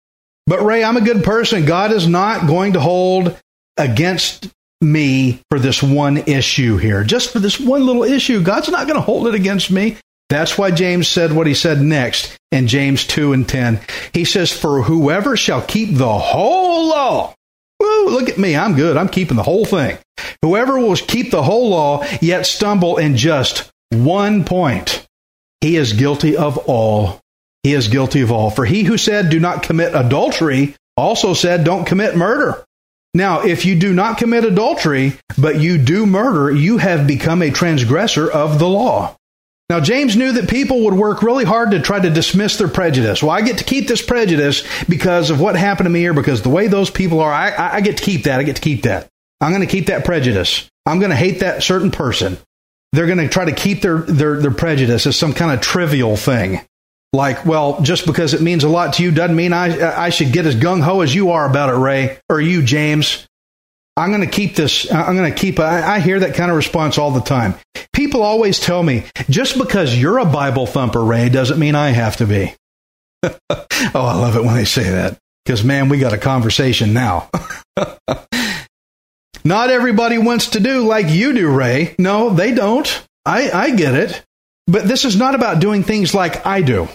But 0.49 0.65
Ray, 0.65 0.83
I'm 0.83 0.97
a 0.97 1.03
good 1.03 1.23
person. 1.23 1.67
God 1.67 1.93
is 1.93 2.09
not 2.09 2.49
going 2.49 2.73
to 2.73 2.81
hold 2.81 3.39
against 3.77 4.49
me 4.81 5.41
for 5.49 5.61
this 5.61 5.85
one 5.85 6.17
issue 6.17 6.79
here. 6.79 7.05
Just 7.05 7.33
for 7.33 7.39
this 7.39 7.61
one 7.61 7.87
little 7.87 8.03
issue. 8.03 8.43
God's 8.43 8.71
not 8.71 8.89
going 8.89 8.99
to 8.99 9.07
hold 9.07 9.29
it 9.29 9.37
against 9.37 9.71
me. 9.71 9.99
That's 10.29 10.59
why 10.59 10.71
James 10.73 11.07
said 11.07 11.33
what 11.33 11.47
he 11.47 11.55
said 11.55 11.81
next 11.81 12.37
in 12.51 12.67
James 12.67 13.07
2 13.07 13.33
and 13.33 13.49
10. 13.49 13.81
He 14.13 14.25
says, 14.25 14.53
For 14.53 14.83
whoever 14.83 15.37
shall 15.37 15.63
keep 15.63 15.95
the 15.95 16.19
whole 16.19 16.89
law. 16.89 17.35
Woo, 17.81 18.09
look 18.09 18.29
at 18.29 18.39
me. 18.39 18.57
I'm 18.57 18.75
good. 18.75 18.97
I'm 18.97 19.09
keeping 19.09 19.37
the 19.37 19.43
whole 19.43 19.65
thing. 19.65 19.99
Whoever 20.43 20.79
will 20.79 20.97
keep 20.97 21.31
the 21.31 21.43
whole 21.43 21.71
law, 21.71 22.05
yet 22.21 22.47
stumble 22.47 22.97
in 22.97 23.17
just 23.17 23.71
one 23.91 24.45
point, 24.45 25.07
he 25.61 25.77
is 25.77 25.93
guilty 25.93 26.37
of 26.37 26.59
all. 26.59 27.21
He 27.63 27.73
is 27.75 27.89
guilty 27.89 28.21
of 28.21 28.33
all. 28.33 28.51
For 28.51 28.65
he 28.65 28.85
who 28.85 28.99
said, 28.99 29.29
Do 29.29 29.41
not 29.41 29.63
commit 29.63 29.95
adultery, 29.95 30.75
also 30.97 31.35
said, 31.35 31.65
Don't 31.65 31.85
commit 31.85 32.17
murder. 32.17 32.65
Now, 33.15 33.43
if 33.43 33.65
you 33.65 33.79
do 33.79 33.95
not 33.95 34.19
commit 34.19 34.45
adultery, 34.45 35.15
but 35.39 35.59
you 35.59 35.79
do 35.79 36.05
murder, 36.05 36.51
you 36.55 36.79
have 36.79 37.07
become 37.07 37.43
a 37.43 37.51
transgressor 37.51 38.31
of 38.31 38.59
the 38.59 38.69
law. 38.69 39.17
Now, 39.69 39.81
James 39.81 40.15
knew 40.15 40.33
that 40.33 40.49
people 40.49 40.85
would 40.85 40.95
work 40.95 41.23
really 41.23 41.45
hard 41.45 41.73
to 41.73 41.81
try 41.81 41.99
to 41.99 42.09
dismiss 42.09 42.57
their 42.57 42.69
prejudice. 42.69 43.21
Well, 43.21 43.33
I 43.33 43.41
get 43.41 43.59
to 43.59 43.65
keep 43.65 43.89
this 43.89 44.01
prejudice 44.01 44.63
because 44.85 45.31
of 45.31 45.41
what 45.41 45.57
happened 45.57 45.87
to 45.87 45.91
me 45.91 46.01
here, 46.01 46.15
because 46.15 46.43
the 46.43 46.51
way 46.51 46.69
those 46.69 46.89
people 46.89 47.21
are, 47.21 47.33
I, 47.33 47.77
I 47.77 47.81
get 47.81 47.97
to 47.97 48.03
keep 48.05 48.25
that. 48.25 48.39
I 48.39 48.45
get 48.45 48.57
to 48.57 48.63
keep 48.63 48.83
that. 48.83 49.09
I'm 49.41 49.51
going 49.51 49.67
to 49.67 49.71
keep 49.71 49.87
that 49.87 50.05
prejudice. 50.05 50.71
I'm 50.87 51.01
going 51.01 51.11
to 51.11 51.17
hate 51.17 51.41
that 51.41 51.65
certain 51.65 51.91
person. 51.91 52.39
They're 52.93 53.07
going 53.07 53.19
to 53.19 53.29
try 53.29 53.47
to 53.47 53.53
keep 53.53 53.83
their, 53.83 53.99
their, 53.99 54.41
their 54.41 54.53
prejudice 54.53 55.07
as 55.07 55.17
some 55.17 55.33
kind 55.33 55.51
of 55.51 55.61
trivial 55.61 56.17
thing. 56.17 56.61
Like, 57.13 57.45
well, 57.45 57.81
just 57.83 58.07
because 58.07 58.35
it 58.35 58.41
means 58.41 58.63
a 58.63 58.69
lot 58.69 58.95
to 58.95 59.03
you 59.03 59.11
doesn't 59.11 59.37
mean 59.37 59.53
I, 59.53 60.05
I 60.05 60.11
should 60.11 60.33
get 60.33 60.47
as 60.47 60.55
gung 60.55 60.81
ho 60.81 61.01
as 61.01 61.15
you 61.15 61.33
are 61.33 61.49
about 61.49 61.71
it, 61.71 61.79
Ray, 61.79 62.19
or 62.29 62.41
you, 62.41 62.63
James. 62.63 63.27
I'm 63.97 64.11
going 64.11 64.21
to 64.21 64.27
keep 64.27 64.57
this. 64.57 64.93
I'm 64.93 65.17
going 65.17 65.33
to 65.33 65.39
keep. 65.39 65.59
I, 65.59 65.97
I 65.97 66.01
hear 66.01 66.21
that 66.21 66.35
kind 66.35 66.51
of 66.51 66.57
response 66.57 66.99
all 66.99 67.11
the 67.11 67.21
time. 67.21 67.55
People 67.93 68.23
always 68.23 68.61
tell 68.61 68.83
me, 68.83 69.05
just 69.31 69.57
because 69.57 69.97
you're 69.97 70.19
a 70.19 70.27
Bible 70.27 70.67
thumper, 70.67 71.03
Ray, 71.03 71.31
doesn't 71.31 71.59
mean 71.59 71.75
I 71.75 71.91
have 71.91 72.19
to 72.19 72.27
be. 72.27 72.55
oh, 73.23 73.39
I 73.95 74.15
love 74.15 74.37
it 74.37 74.45
when 74.45 74.55
they 74.55 74.67
say 74.67 74.91
that 74.91 75.19
because, 75.45 75.65
man, 75.65 75.89
we 75.89 75.99
got 75.99 76.13
a 76.13 76.19
conversation 76.19 76.93
now. 76.93 77.31
Not 79.45 79.71
everybody 79.71 80.19
wants 80.19 80.49
to 80.51 80.61
do 80.61 80.85
like 80.87 81.09
you 81.09 81.33
do, 81.33 81.49
Ray. 81.49 81.95
No, 81.99 82.31
they 82.31 82.53
don't. 82.53 83.07
I, 83.25 83.51
I 83.51 83.71
get 83.71 83.95
it. 83.95 84.23
But 84.67 84.89
this 84.89 85.05
is 85.05 85.17
not 85.17 85.37
about 85.37 85.61
doing 85.61 85.85
things 85.85 86.13
like 86.13 86.45
I 86.45 86.63
do. 86.63 86.89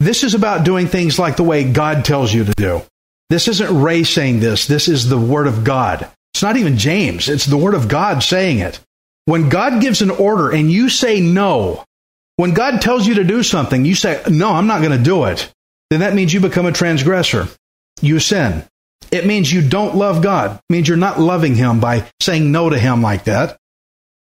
This 0.00 0.22
is 0.22 0.34
about 0.34 0.64
doing 0.64 0.86
things 0.88 1.18
like 1.18 1.36
the 1.36 1.42
way 1.42 1.72
God 1.72 2.04
tells 2.04 2.32
you 2.34 2.44
to 2.44 2.52
do. 2.52 2.82
This 3.30 3.48
isn't 3.48 3.82
Ray 3.82 4.04
saying 4.04 4.40
this. 4.40 4.66
This 4.66 4.88
is 4.88 5.08
the 5.08 5.18
Word 5.18 5.46
of 5.46 5.64
God. 5.64 6.10
It's 6.36 6.42
not 6.42 6.58
even 6.58 6.76
James. 6.76 7.30
It's 7.30 7.46
the 7.46 7.56
Word 7.56 7.72
of 7.72 7.88
God 7.88 8.22
saying 8.22 8.58
it. 8.58 8.78
When 9.24 9.48
God 9.48 9.80
gives 9.80 10.02
an 10.02 10.10
order 10.10 10.50
and 10.50 10.70
you 10.70 10.90
say 10.90 11.18
no, 11.18 11.82
when 12.36 12.52
God 12.52 12.82
tells 12.82 13.06
you 13.06 13.14
to 13.14 13.24
do 13.24 13.42
something, 13.42 13.86
you 13.86 13.94
say, 13.94 14.22
no, 14.28 14.50
I'm 14.50 14.66
not 14.66 14.82
going 14.82 14.98
to 14.98 15.02
do 15.02 15.24
it, 15.24 15.50
then 15.88 16.00
that 16.00 16.12
means 16.12 16.34
you 16.34 16.40
become 16.40 16.66
a 16.66 16.72
transgressor. 16.72 17.48
You 18.02 18.20
sin. 18.20 18.64
It 19.10 19.24
means 19.24 19.50
you 19.50 19.66
don't 19.66 19.96
love 19.96 20.22
God. 20.22 20.56
It 20.56 20.72
means 20.72 20.86
you're 20.86 20.98
not 20.98 21.18
loving 21.18 21.54
Him 21.54 21.80
by 21.80 22.06
saying 22.20 22.52
no 22.52 22.68
to 22.68 22.78
Him 22.78 23.00
like 23.00 23.24
that. 23.24 23.56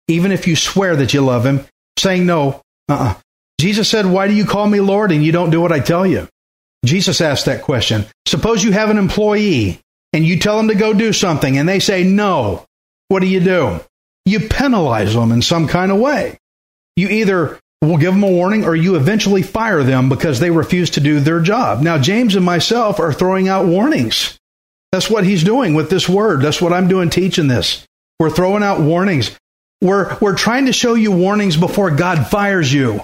Even 0.09 0.33
if 0.33 0.45
you 0.45 0.57
swear 0.57 0.97
that 0.97 1.13
you 1.13 1.21
love 1.21 1.45
Him, 1.45 1.65
saying 1.97 2.25
no, 2.25 2.61
uh-uh. 2.89 3.15
Jesus 3.61 3.87
said, 3.87 4.07
Why 4.07 4.27
do 4.27 4.33
you 4.33 4.43
call 4.43 4.67
me 4.67 4.81
Lord 4.81 5.13
and 5.13 5.23
you 5.23 5.31
don't 5.31 5.51
do 5.51 5.61
what 5.61 5.71
I 5.71 5.79
tell 5.79 6.05
you? 6.05 6.27
Jesus 6.83 7.21
asked 7.21 7.45
that 7.45 7.61
question. 7.61 8.07
Suppose 8.27 8.61
you 8.61 8.73
have 8.73 8.89
an 8.89 8.97
employee 8.97 9.79
and 10.13 10.23
you 10.25 10.39
tell 10.39 10.57
them 10.57 10.69
to 10.69 10.75
go 10.75 10.93
do 10.93 11.11
something 11.11 11.57
and 11.57 11.67
they 11.67 11.79
say 11.79 12.03
no. 12.03 12.65
What 13.09 13.19
do 13.19 13.27
you 13.27 13.39
do? 13.39 13.79
You 14.25 14.47
penalize 14.47 15.13
them 15.13 15.31
in 15.31 15.41
some 15.41 15.67
kind 15.67 15.91
of 15.91 15.99
way. 15.99 16.37
You 16.95 17.09
either 17.09 17.59
will 17.81 17.97
give 17.97 18.13
them 18.13 18.23
a 18.23 18.31
warning 18.31 18.63
or 18.63 18.75
you 18.75 18.95
eventually 18.95 19.41
fire 19.41 19.83
them 19.83 20.07
because 20.07 20.39
they 20.39 20.51
refuse 20.51 20.91
to 20.91 21.01
do 21.01 21.19
their 21.19 21.41
job. 21.41 21.81
Now, 21.81 21.97
James 21.97 22.35
and 22.35 22.45
myself 22.45 22.99
are 22.99 23.11
throwing 23.11 23.49
out 23.49 23.65
warnings. 23.65 24.39
That's 24.91 25.09
what 25.09 25.25
he's 25.25 25.43
doing 25.43 25.73
with 25.73 25.89
this 25.89 26.07
word. 26.07 26.41
That's 26.41 26.61
what 26.61 26.71
I'm 26.71 26.87
doing 26.87 27.09
teaching 27.09 27.47
this. 27.47 27.85
We're 28.19 28.29
throwing 28.29 28.63
out 28.63 28.79
warnings. 28.79 29.37
We're, 29.81 30.17
we're 30.19 30.35
trying 30.35 30.67
to 30.67 30.73
show 30.73 30.93
you 30.93 31.11
warnings 31.11 31.57
before 31.57 31.91
God 31.91 32.27
fires 32.27 32.71
you. 32.71 33.01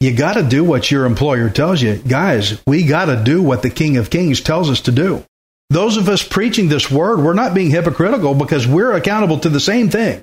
You 0.00 0.14
got 0.14 0.34
to 0.34 0.42
do 0.42 0.64
what 0.64 0.90
your 0.90 1.06
employer 1.06 1.50
tells 1.50 1.82
you. 1.82 1.96
Guys, 1.96 2.62
we 2.66 2.84
got 2.84 3.06
to 3.06 3.22
do 3.22 3.42
what 3.42 3.62
the 3.62 3.70
King 3.70 3.96
of 3.96 4.10
Kings 4.10 4.40
tells 4.40 4.70
us 4.70 4.82
to 4.82 4.92
do. 4.92 5.24
Those 5.70 5.96
of 5.96 6.08
us 6.08 6.22
preaching 6.26 6.68
this 6.68 6.90
word, 6.90 7.20
we're 7.20 7.32
not 7.32 7.54
being 7.54 7.70
hypocritical 7.70 8.34
because 8.34 8.66
we're 8.66 8.92
accountable 8.92 9.38
to 9.38 9.48
the 9.48 9.60
same 9.60 9.88
thing. 9.88 10.22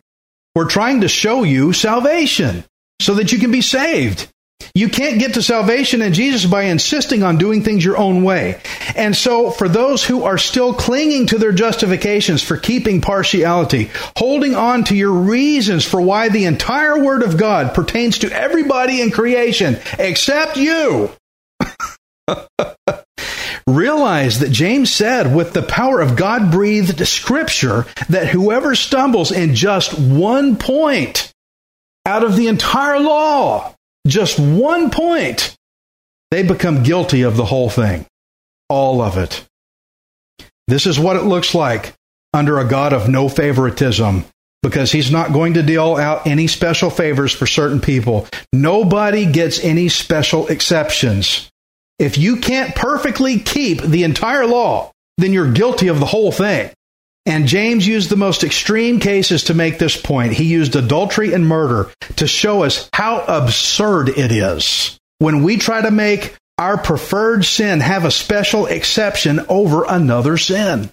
We're 0.53 0.69
trying 0.69 1.01
to 1.01 1.07
show 1.07 1.43
you 1.43 1.71
salvation 1.71 2.65
so 3.01 3.15
that 3.15 3.31
you 3.31 3.39
can 3.39 3.51
be 3.51 3.61
saved. 3.61 4.29
You 4.73 4.89
can't 4.89 5.19
get 5.19 5.35
to 5.35 5.41
salvation 5.41 6.01
in 6.01 6.13
Jesus 6.13 6.45
by 6.45 6.63
insisting 6.63 7.23
on 7.23 7.37
doing 7.37 7.63
things 7.63 7.85
your 7.85 7.97
own 7.97 8.23
way. 8.23 8.59
And 8.95 9.15
so, 9.15 9.49
for 9.49 9.69
those 9.69 10.03
who 10.03 10.23
are 10.23 10.37
still 10.37 10.73
clinging 10.73 11.27
to 11.27 11.37
their 11.37 11.51
justifications 11.51 12.43
for 12.43 12.57
keeping 12.57 13.01
partiality, 13.01 13.89
holding 14.15 14.55
on 14.55 14.83
to 14.85 14.95
your 14.95 15.11
reasons 15.13 15.85
for 15.85 16.01
why 16.01 16.29
the 16.29 16.45
entire 16.45 17.03
Word 17.03 17.23
of 17.23 17.37
God 17.37 17.73
pertains 17.73 18.19
to 18.19 18.31
everybody 18.31 19.01
in 19.01 19.11
creation 19.11 19.79
except 19.97 20.57
you, 20.57 21.11
realize 23.67 24.39
that 24.39 24.51
James 24.51 24.91
said, 24.91 25.36
with 25.36 25.53
the 25.53 25.62
power 25.62 26.00
of 26.00 26.15
God 26.15 26.51
breathed 26.51 27.05
scripture, 27.05 27.86
that 28.09 28.27
whoever 28.27 28.74
stumbles 28.74 29.31
in 29.31 29.53
just 29.53 29.97
one 30.00 30.55
point 30.55 31.31
out 32.05 32.24
of 32.24 32.36
the 32.36 32.47
entire 32.47 33.00
law, 33.00 33.75
just 34.07 34.39
one 34.39 34.89
point, 34.89 35.55
they 36.31 36.43
become 36.43 36.83
guilty 36.83 37.24
of 37.24 37.36
the 37.36 37.45
whole 37.45 37.69
thing, 37.69 38.05
all 38.69 39.01
of 39.01 39.17
it. 39.17 39.45
This 40.67 40.86
is 40.86 41.00
what 41.00 41.17
it 41.17 41.24
looks 41.24 41.53
like 41.53 41.93
under 42.33 42.59
a 42.59 42.67
God 42.67 42.93
of 42.93 43.09
no 43.09 43.29
favoritism 43.29 44.25
because 44.63 44.91
he's 44.91 45.12
not 45.12 45.33
going 45.33 45.53
to 45.53 45.63
deal 45.63 45.95
out 45.95 46.27
any 46.27 46.47
special 46.47 46.89
favors 46.89 47.33
for 47.33 47.45
certain 47.45 47.79
people. 47.79 48.27
Nobody 48.51 49.25
gets 49.25 49.63
any 49.63 49.89
special 49.89 50.47
exceptions. 50.47 51.50
If 51.99 52.17
you 52.17 52.37
can't 52.37 52.75
perfectly 52.75 53.39
keep 53.39 53.81
the 53.81 54.03
entire 54.03 54.45
law, 54.45 54.91
then 55.17 55.33
you're 55.33 55.51
guilty 55.51 55.87
of 55.87 55.99
the 55.99 56.05
whole 56.05 56.31
thing. 56.31 56.71
And 57.25 57.47
James 57.47 57.85
used 57.85 58.09
the 58.09 58.15
most 58.15 58.43
extreme 58.43 58.99
cases 58.99 59.45
to 59.45 59.53
make 59.53 59.79
this 59.79 59.99
point. 59.99 60.33
He 60.33 60.45
used 60.45 60.75
adultery 60.75 61.33
and 61.33 61.45
murder 61.45 61.91
to 62.17 62.27
show 62.27 62.63
us 62.63 62.89
how 62.93 63.23
absurd 63.27 64.09
it 64.09 64.31
is 64.31 64.97
when 65.19 65.43
we 65.43 65.57
try 65.57 65.81
to 65.81 65.91
make 65.91 66.35
our 66.57 66.77
preferred 66.77 67.45
sin 67.45 67.79
have 67.79 68.05
a 68.05 68.11
special 68.11 68.65
exception 68.65 69.41
over 69.49 69.83
another 69.83 70.37
sin. 70.37 70.89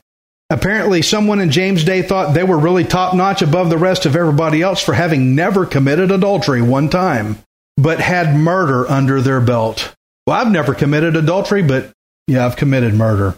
Apparently, 0.50 1.02
someone 1.02 1.40
in 1.40 1.50
James' 1.50 1.84
day 1.84 2.02
thought 2.02 2.34
they 2.34 2.44
were 2.44 2.58
really 2.58 2.84
top 2.84 3.14
notch 3.14 3.40
above 3.40 3.70
the 3.70 3.78
rest 3.78 4.04
of 4.04 4.16
everybody 4.16 4.60
else 4.60 4.82
for 4.82 4.92
having 4.92 5.34
never 5.34 5.64
committed 5.64 6.10
adultery 6.10 6.60
one 6.60 6.88
time, 6.88 7.38
but 7.76 8.00
had 8.00 8.36
murder 8.36 8.88
under 8.90 9.20
their 9.20 9.40
belt. 9.40 9.94
Well, 10.26 10.40
I've 10.40 10.50
never 10.50 10.74
committed 10.74 11.16
adultery, 11.16 11.62
but 11.62 11.92
yeah, 12.26 12.46
I've 12.46 12.56
committed 12.56 12.94
murder. 12.94 13.36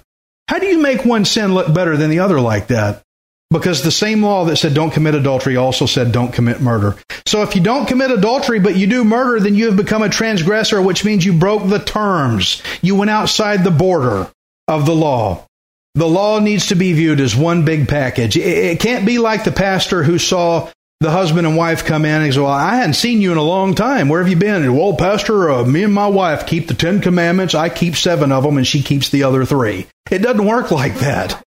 How 0.49 0.59
do 0.59 0.66
you 0.66 0.81
make 0.81 1.05
one 1.05 1.25
sin 1.25 1.55
look 1.55 1.73
better 1.73 1.97
than 1.97 2.11
the 2.11 2.21
other 2.21 2.40
like 2.40 2.69
that? 2.69 3.02
Because 3.50 3.83
the 3.83 3.93
same 3.93 4.23
law 4.23 4.45
that 4.47 4.57
said 4.57 4.75
don't 4.75 4.93
commit 4.93 5.14
adultery 5.14 5.57
also 5.57 5.87
said 5.87 6.12
don't 6.12 6.33
commit 6.33 6.61
murder. 6.61 6.97
So 7.26 7.43
if 7.43 7.55
you 7.55 7.62
don't 7.62 7.87
commit 7.87 8.11
adultery 8.11 8.59
but 8.59 8.76
you 8.76 8.87
do 8.87 9.05
murder, 9.05 9.40
then 9.40 9.55
you 9.55 9.66
have 9.66 9.76
become 9.76 10.02
a 10.02 10.09
transgressor, 10.09 10.83
which 10.83 11.05
means 11.05 11.25
you 11.25 11.33
broke 11.33 11.69
the 11.69 11.78
terms. 11.78 12.62
You 12.83 12.97
went 12.97 13.11
outside 13.11 13.62
the 13.62 13.71
border 13.71 14.31
of 14.66 14.87
the 14.87 14.95
law. 14.95 15.47
The 15.95 16.09
law 16.09 16.40
needs 16.40 16.66
to 16.66 16.75
be 16.75 16.93
viewed 16.93 17.21
as 17.21 17.35
one 17.35 17.64
big 17.64 17.88
package. 17.88 18.37
It 18.37 18.81
can't 18.81 19.07
be 19.07 19.19
like 19.19 19.45
the 19.45 19.52
pastor 19.52 20.02
who 20.02 20.19
saw 20.19 20.71
the 21.00 21.11
husband 21.11 21.47
and 21.47 21.57
wife 21.57 21.85
come 21.85 22.05
in 22.05 22.15
and 22.15 22.25
he 22.25 22.31
says, 22.31 22.38
Well, 22.38 22.50
I 22.50 22.76
hadn't 22.76 22.95
seen 22.95 23.21
you 23.21 23.33
in 23.33 23.38
a 23.38 23.43
long 23.43 23.75
time. 23.75 24.09
Where 24.09 24.21
have 24.21 24.31
you 24.31 24.37
been? 24.37 24.62
And, 24.62 24.76
well, 24.76 24.97
Pastor, 24.97 25.50
uh, 25.50 25.65
me 25.65 25.83
and 25.83 25.93
my 25.93 26.07
wife 26.07 26.47
keep 26.47 26.69
the 26.69 26.75
Ten 26.75 27.00
Commandments. 27.00 27.55
I 27.55 27.69
keep 27.69 27.97
seven 27.97 28.33
of 28.33 28.45
them 28.45 28.57
and 28.57 28.67
she 28.67 28.83
keeps 28.83 29.11
the 29.11 29.25
other 29.25 29.45
three. 29.45 29.87
It 30.11 30.19
doesn't 30.19 30.47
work 30.47 30.71
like 30.71 30.95
that. 30.97 31.43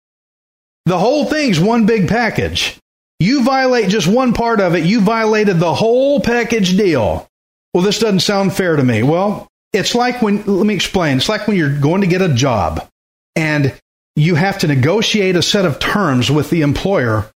The 0.85 0.99
whole 0.99 1.25
thing's 1.25 1.59
one 1.59 1.85
big 1.85 2.07
package. 2.07 2.77
You 3.19 3.43
violate 3.43 3.89
just 3.89 4.07
one 4.07 4.33
part 4.33 4.61
of 4.61 4.75
it, 4.75 4.85
you 4.85 5.01
violated 5.01 5.59
the 5.59 5.73
whole 5.73 6.19
package 6.19 6.77
deal. 6.77 7.27
Well, 7.73 7.83
this 7.83 7.99
doesn't 7.99 8.19
sound 8.19 8.53
fair 8.53 8.75
to 8.75 8.83
me. 8.83 9.03
Well, 9.03 9.47
it's 9.73 9.95
like 9.95 10.21
when, 10.21 10.43
let 10.45 10.65
me 10.65 10.75
explain. 10.75 11.17
It's 11.17 11.29
like 11.29 11.47
when 11.47 11.57
you're 11.57 11.79
going 11.79 12.01
to 12.01 12.07
get 12.07 12.21
a 12.21 12.33
job 12.33 12.87
and 13.35 13.73
you 14.15 14.35
have 14.35 14.59
to 14.59 14.67
negotiate 14.67 15.35
a 15.35 15.41
set 15.41 15.65
of 15.65 15.79
terms 15.79 16.31
with 16.31 16.49
the 16.49 16.61
employer. 16.61 17.29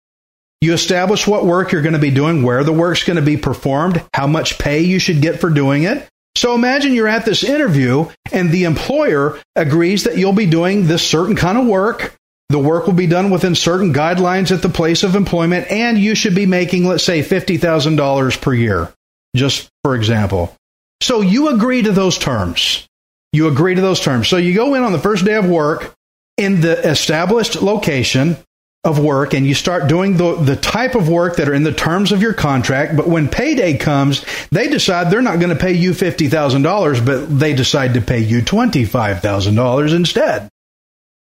You 0.60 0.72
establish 0.72 1.26
what 1.26 1.44
work 1.44 1.70
you're 1.72 1.82
going 1.82 1.92
to 1.92 2.00
be 2.00 2.10
doing, 2.10 2.42
where 2.42 2.64
the 2.64 2.72
work's 2.72 3.04
going 3.04 3.16
to 3.16 3.22
be 3.22 3.36
performed, 3.36 4.02
how 4.12 4.26
much 4.26 4.58
pay 4.58 4.80
you 4.80 4.98
should 4.98 5.22
get 5.22 5.40
for 5.40 5.50
doing 5.50 5.84
it. 5.84 6.08
So 6.36 6.54
imagine 6.54 6.94
you're 6.94 7.08
at 7.08 7.24
this 7.24 7.44
interview 7.44 8.08
and 8.32 8.50
the 8.50 8.64
employer 8.64 9.40
agrees 9.56 10.04
that 10.04 10.18
you'll 10.18 10.32
be 10.32 10.46
doing 10.46 10.86
this 10.86 11.06
certain 11.06 11.36
kind 11.36 11.58
of 11.58 11.66
work. 11.66 12.14
The 12.48 12.58
work 12.58 12.86
will 12.86 12.94
be 12.94 13.06
done 13.06 13.30
within 13.30 13.54
certain 13.54 13.92
guidelines 13.92 14.52
at 14.52 14.62
the 14.62 14.68
place 14.68 15.02
of 15.02 15.14
employment, 15.14 15.70
and 15.70 15.98
you 15.98 16.14
should 16.14 16.34
be 16.34 16.46
making, 16.46 16.86
let's 16.86 17.04
say, 17.04 17.20
$50,000 17.22 18.40
per 18.40 18.54
year, 18.54 18.92
just 19.36 19.68
for 19.84 19.94
example. 19.94 20.54
So 21.02 21.20
you 21.20 21.48
agree 21.50 21.82
to 21.82 21.92
those 21.92 22.18
terms. 22.18 22.86
You 23.32 23.48
agree 23.48 23.74
to 23.74 23.80
those 23.80 24.00
terms. 24.00 24.28
So 24.28 24.38
you 24.38 24.54
go 24.54 24.74
in 24.74 24.82
on 24.82 24.92
the 24.92 24.98
first 24.98 25.24
day 25.24 25.34
of 25.34 25.46
work, 25.46 25.94
in 26.38 26.60
the 26.60 26.88
established 26.88 27.60
location 27.60 28.36
of 28.84 28.98
work 28.98 29.34
and 29.34 29.46
you 29.46 29.54
start 29.54 29.88
doing 29.88 30.16
the, 30.16 30.36
the 30.36 30.56
type 30.56 30.94
of 30.94 31.08
work 31.08 31.36
that 31.36 31.48
are 31.48 31.54
in 31.54 31.64
the 31.64 31.72
terms 31.72 32.12
of 32.12 32.22
your 32.22 32.32
contract. 32.32 32.96
But 32.96 33.08
when 33.08 33.28
payday 33.28 33.76
comes, 33.76 34.24
they 34.50 34.68
decide 34.68 35.10
they're 35.10 35.20
not 35.20 35.40
going 35.40 35.54
to 35.54 35.60
pay 35.60 35.72
you 35.72 35.92
$50,000, 35.92 37.04
but 37.04 37.38
they 37.38 37.54
decide 37.54 37.94
to 37.94 38.00
pay 38.00 38.20
you 38.20 38.40
$25,000 38.40 39.94
instead. 39.94 40.48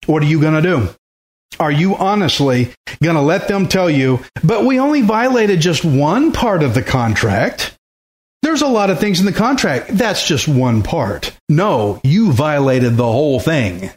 What 0.06 0.22
are 0.22 0.26
you 0.26 0.40
going 0.40 0.62
to 0.62 0.62
do? 0.62 0.88
Are 1.60 1.70
you 1.70 1.94
honestly 1.96 2.72
going 3.02 3.16
to 3.16 3.22
let 3.22 3.46
them 3.46 3.68
tell 3.68 3.88
you, 3.88 4.20
but 4.42 4.64
we 4.64 4.80
only 4.80 5.02
violated 5.02 5.60
just 5.60 5.84
one 5.84 6.32
part 6.32 6.62
of 6.62 6.74
the 6.74 6.82
contract? 6.82 7.76
There's 8.42 8.62
a 8.62 8.66
lot 8.66 8.90
of 8.90 9.00
things 9.00 9.20
in 9.20 9.26
the 9.26 9.32
contract. 9.32 9.88
That's 9.88 10.26
just 10.26 10.48
one 10.48 10.82
part. 10.82 11.36
No, 11.48 12.00
you 12.02 12.32
violated 12.32 12.96
the 12.96 13.04
whole 13.04 13.40
thing. 13.40 13.90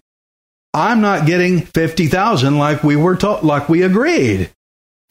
I'm 0.77 1.01
not 1.01 1.25
getting 1.25 1.61
50,000 1.61 2.59
like 2.59 2.83
we 2.83 2.95
were 2.95 3.15
taught, 3.15 3.43
like 3.43 3.67
we 3.67 3.81
agreed. 3.81 4.51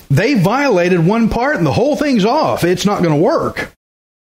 They 0.08 0.34
violated 0.34 1.04
one 1.04 1.28
part 1.28 1.56
and 1.56 1.66
the 1.66 1.72
whole 1.72 1.96
thing's 1.96 2.24
off. 2.24 2.62
It's 2.62 2.86
not 2.86 3.02
going 3.02 3.16
to 3.16 3.20
work. 3.20 3.72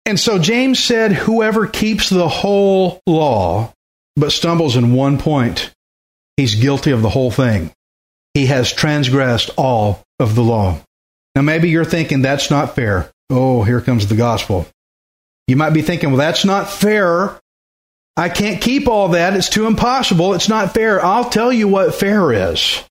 And 0.05 0.19
so 0.19 0.37
James 0.37 0.77
said, 0.77 1.11
whoever 1.11 1.65
keeps 1.65 2.09
the 2.09 2.27
whole 2.27 3.01
law 3.07 3.73
but 4.15 4.31
stumbles 4.31 4.75
in 4.75 4.93
one 4.93 5.17
point, 5.17 5.73
he's 6.37 6.53
guilty 6.53 6.91
of 6.91 7.01
the 7.01 7.09
whole 7.09 7.31
thing. 7.31 7.71
He 8.35 8.45
has 8.45 8.71
transgressed 8.71 9.49
all 9.57 10.03
of 10.19 10.35
the 10.35 10.43
law. 10.43 10.79
Now, 11.35 11.41
maybe 11.41 11.69
you're 11.69 11.83
thinking 11.83 12.21
that's 12.21 12.51
not 12.51 12.75
fair. 12.75 13.09
Oh, 13.31 13.63
here 13.63 13.81
comes 13.81 14.05
the 14.05 14.15
gospel. 14.15 14.67
You 15.47 15.55
might 15.55 15.71
be 15.71 15.81
thinking, 15.81 16.09
well, 16.09 16.19
that's 16.19 16.45
not 16.45 16.69
fair 16.69 17.39
I 18.15 18.29
can't 18.29 18.61
keep 18.61 18.87
all 18.87 19.09
that. 19.09 19.35
It's 19.35 19.49
too 19.49 19.65
impossible. 19.65 20.33
It's 20.33 20.49
not 20.49 20.73
fair. 20.73 21.03
I'll 21.03 21.29
tell 21.29 21.51
you 21.51 21.67
what 21.67 21.95
fair 21.95 22.31
is. 22.51 22.83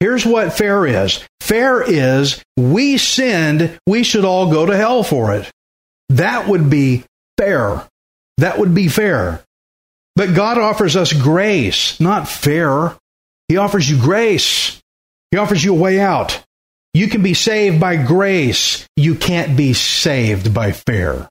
Here's 0.00 0.24
what 0.24 0.52
fair 0.54 0.86
is 0.86 1.22
fair 1.40 1.82
is 1.82 2.42
we 2.56 2.96
sinned, 2.96 3.78
we 3.86 4.02
should 4.02 4.24
all 4.24 4.50
go 4.50 4.64
to 4.64 4.76
hell 4.76 5.02
for 5.02 5.34
it. 5.34 5.50
That 6.10 6.48
would 6.48 6.70
be 6.70 7.04
fair. 7.36 7.86
That 8.38 8.58
would 8.58 8.74
be 8.74 8.88
fair. 8.88 9.42
But 10.16 10.34
God 10.34 10.58
offers 10.58 10.96
us 10.96 11.12
grace, 11.12 12.00
not 12.00 12.28
fair. 12.28 12.96
He 13.48 13.56
offers 13.56 13.88
you 13.88 14.00
grace. 14.00 14.80
He 15.30 15.38
offers 15.38 15.62
you 15.62 15.74
a 15.74 15.78
way 15.78 16.00
out. 16.00 16.42
You 16.94 17.08
can 17.08 17.22
be 17.22 17.34
saved 17.34 17.80
by 17.80 17.96
grace. 17.96 18.86
You 18.96 19.14
can't 19.14 19.56
be 19.56 19.72
saved 19.72 20.52
by 20.52 20.72
fair. 20.72 21.28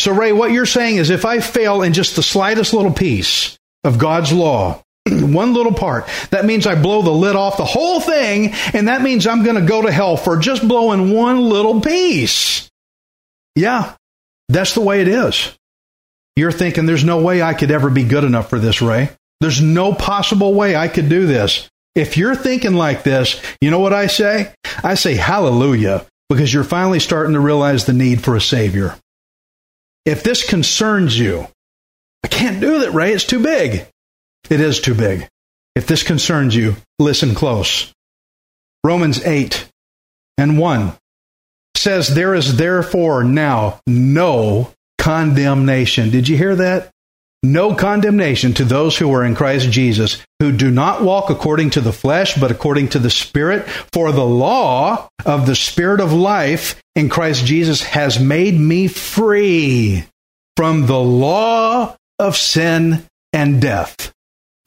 So, 0.00 0.12
Ray, 0.12 0.32
what 0.32 0.50
you're 0.50 0.64
saying 0.64 0.96
is 0.96 1.10
if 1.10 1.26
I 1.26 1.40
fail 1.40 1.82
in 1.82 1.92
just 1.92 2.16
the 2.16 2.22
slightest 2.22 2.72
little 2.72 2.92
piece 2.92 3.58
of 3.84 3.98
God's 3.98 4.32
law, 4.32 4.82
one 5.06 5.52
little 5.52 5.74
part, 5.74 6.08
that 6.30 6.46
means 6.46 6.66
I 6.66 6.80
blow 6.80 7.02
the 7.02 7.10
lid 7.10 7.36
off 7.36 7.58
the 7.58 7.66
whole 7.66 8.00
thing, 8.00 8.54
and 8.72 8.88
that 8.88 9.02
means 9.02 9.26
I'm 9.26 9.44
going 9.44 9.60
to 9.60 9.66
go 9.66 9.82
to 9.82 9.92
hell 9.92 10.16
for 10.16 10.38
just 10.38 10.66
blowing 10.66 11.12
one 11.12 11.50
little 11.50 11.82
piece. 11.82 12.70
Yeah, 13.54 13.94
that's 14.48 14.72
the 14.72 14.80
way 14.80 15.02
it 15.02 15.08
is. 15.08 15.54
You're 16.34 16.50
thinking 16.50 16.86
there's 16.86 17.04
no 17.04 17.20
way 17.20 17.42
I 17.42 17.52
could 17.52 17.70
ever 17.70 17.90
be 17.90 18.04
good 18.04 18.24
enough 18.24 18.48
for 18.48 18.58
this, 18.58 18.80
Ray. 18.80 19.10
There's 19.42 19.60
no 19.60 19.92
possible 19.92 20.54
way 20.54 20.76
I 20.76 20.88
could 20.88 21.10
do 21.10 21.26
this. 21.26 21.68
If 21.94 22.16
you're 22.16 22.34
thinking 22.34 22.72
like 22.72 23.02
this, 23.02 23.38
you 23.60 23.70
know 23.70 23.80
what 23.80 23.92
I 23.92 24.06
say? 24.06 24.54
I 24.82 24.94
say 24.94 25.14
hallelujah 25.16 26.06
because 26.30 26.54
you're 26.54 26.64
finally 26.64 27.00
starting 27.00 27.34
to 27.34 27.40
realize 27.40 27.84
the 27.84 27.92
need 27.92 28.24
for 28.24 28.34
a 28.34 28.40
Savior. 28.40 28.96
If 30.10 30.24
this 30.24 30.44
concerns 30.44 31.16
you, 31.16 31.46
I 32.24 32.26
can't 32.26 32.60
do 32.60 32.80
that, 32.80 32.90
Ray. 32.90 33.12
It's 33.12 33.24
too 33.24 33.40
big. 33.40 33.86
It 34.50 34.60
is 34.60 34.80
too 34.80 34.92
big. 34.92 35.28
If 35.76 35.86
this 35.86 36.02
concerns 36.02 36.56
you, 36.56 36.74
listen 36.98 37.36
close. 37.36 37.92
Romans 38.82 39.24
8 39.24 39.68
and 40.36 40.58
1 40.58 40.94
says, 41.76 42.08
There 42.08 42.34
is 42.34 42.56
therefore 42.56 43.22
now 43.22 43.78
no 43.86 44.72
condemnation. 44.98 46.10
Did 46.10 46.26
you 46.26 46.36
hear 46.36 46.56
that? 46.56 46.90
No 47.42 47.74
condemnation 47.74 48.52
to 48.54 48.64
those 48.64 48.98
who 48.98 49.12
are 49.14 49.24
in 49.24 49.34
Christ 49.34 49.70
Jesus, 49.70 50.22
who 50.40 50.52
do 50.52 50.70
not 50.70 51.02
walk 51.02 51.30
according 51.30 51.70
to 51.70 51.80
the 51.80 51.92
flesh, 51.92 52.36
but 52.36 52.50
according 52.50 52.88
to 52.88 52.98
the 52.98 53.08
Spirit. 53.10 53.66
For 53.92 54.12
the 54.12 54.26
law 54.26 55.08
of 55.24 55.46
the 55.46 55.56
Spirit 55.56 56.00
of 56.00 56.12
life 56.12 56.80
in 56.94 57.08
Christ 57.08 57.44
Jesus 57.46 57.82
has 57.82 58.20
made 58.20 58.58
me 58.58 58.88
free 58.88 60.04
from 60.56 60.86
the 60.86 61.00
law 61.00 61.96
of 62.18 62.36
sin 62.36 63.06
and 63.32 63.62
death. 63.62 64.12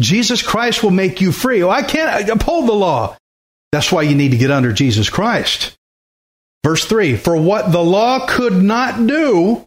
Jesus 0.02 0.42
Christ 0.42 0.84
will 0.84 0.92
make 0.92 1.22
you 1.22 1.32
free. 1.32 1.62
Oh, 1.62 1.70
I 1.70 1.84
can't 1.84 2.28
uphold 2.28 2.68
the 2.68 2.74
law. 2.74 3.16
That's 3.72 3.92
why 3.92 4.02
you 4.02 4.16
need 4.16 4.32
to 4.32 4.38
get 4.38 4.52
under 4.52 4.74
Jesus 4.74 5.10
Christ. 5.10 5.76
Verse 6.64 6.86
3 6.86 7.18
For 7.18 7.38
what 7.38 7.72
the 7.72 7.84
law 7.84 8.26
could 8.28 8.54
not 8.54 9.06
do, 9.06 9.66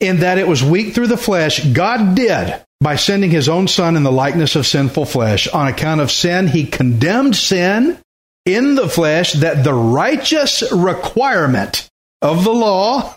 in 0.00 0.20
that 0.20 0.38
it 0.38 0.48
was 0.48 0.64
weak 0.64 0.94
through 0.94 1.06
the 1.06 1.16
flesh, 1.16 1.64
God 1.64 2.14
did 2.16 2.62
by 2.80 2.96
sending 2.96 3.30
his 3.30 3.48
own 3.48 3.68
son 3.68 3.96
in 3.96 4.02
the 4.02 4.12
likeness 4.12 4.56
of 4.56 4.66
sinful 4.66 5.04
flesh. 5.04 5.46
On 5.48 5.68
account 5.68 6.00
of 6.00 6.10
sin, 6.10 6.48
he 6.48 6.66
condemned 6.66 7.36
sin 7.36 7.98
in 8.46 8.74
the 8.74 8.88
flesh 8.88 9.34
that 9.34 9.62
the 9.62 9.74
righteous 9.74 10.62
requirement 10.72 11.88
of 12.22 12.44
the 12.44 12.52
law 12.52 13.14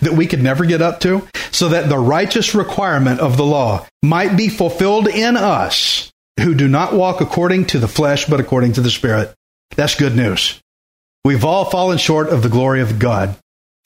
that 0.00 0.14
we 0.14 0.26
could 0.26 0.42
never 0.42 0.64
get 0.64 0.82
up 0.82 1.00
to, 1.00 1.26
so 1.52 1.68
that 1.68 1.88
the 1.88 1.98
righteous 1.98 2.54
requirement 2.54 3.20
of 3.20 3.36
the 3.36 3.44
law 3.44 3.86
might 4.02 4.36
be 4.36 4.48
fulfilled 4.48 5.06
in 5.06 5.36
us 5.36 6.10
who 6.40 6.54
do 6.54 6.68
not 6.68 6.92
walk 6.92 7.20
according 7.20 7.66
to 7.66 7.78
the 7.78 7.88
flesh, 7.88 8.26
but 8.26 8.40
according 8.40 8.72
to 8.74 8.80
the 8.80 8.90
Spirit. 8.90 9.32
That's 9.76 9.94
good 9.94 10.16
news. 10.16 10.60
We've 11.24 11.44
all 11.44 11.64
fallen 11.64 11.98
short 11.98 12.28
of 12.28 12.42
the 12.42 12.48
glory 12.48 12.82
of 12.82 12.98
God. 12.98 13.36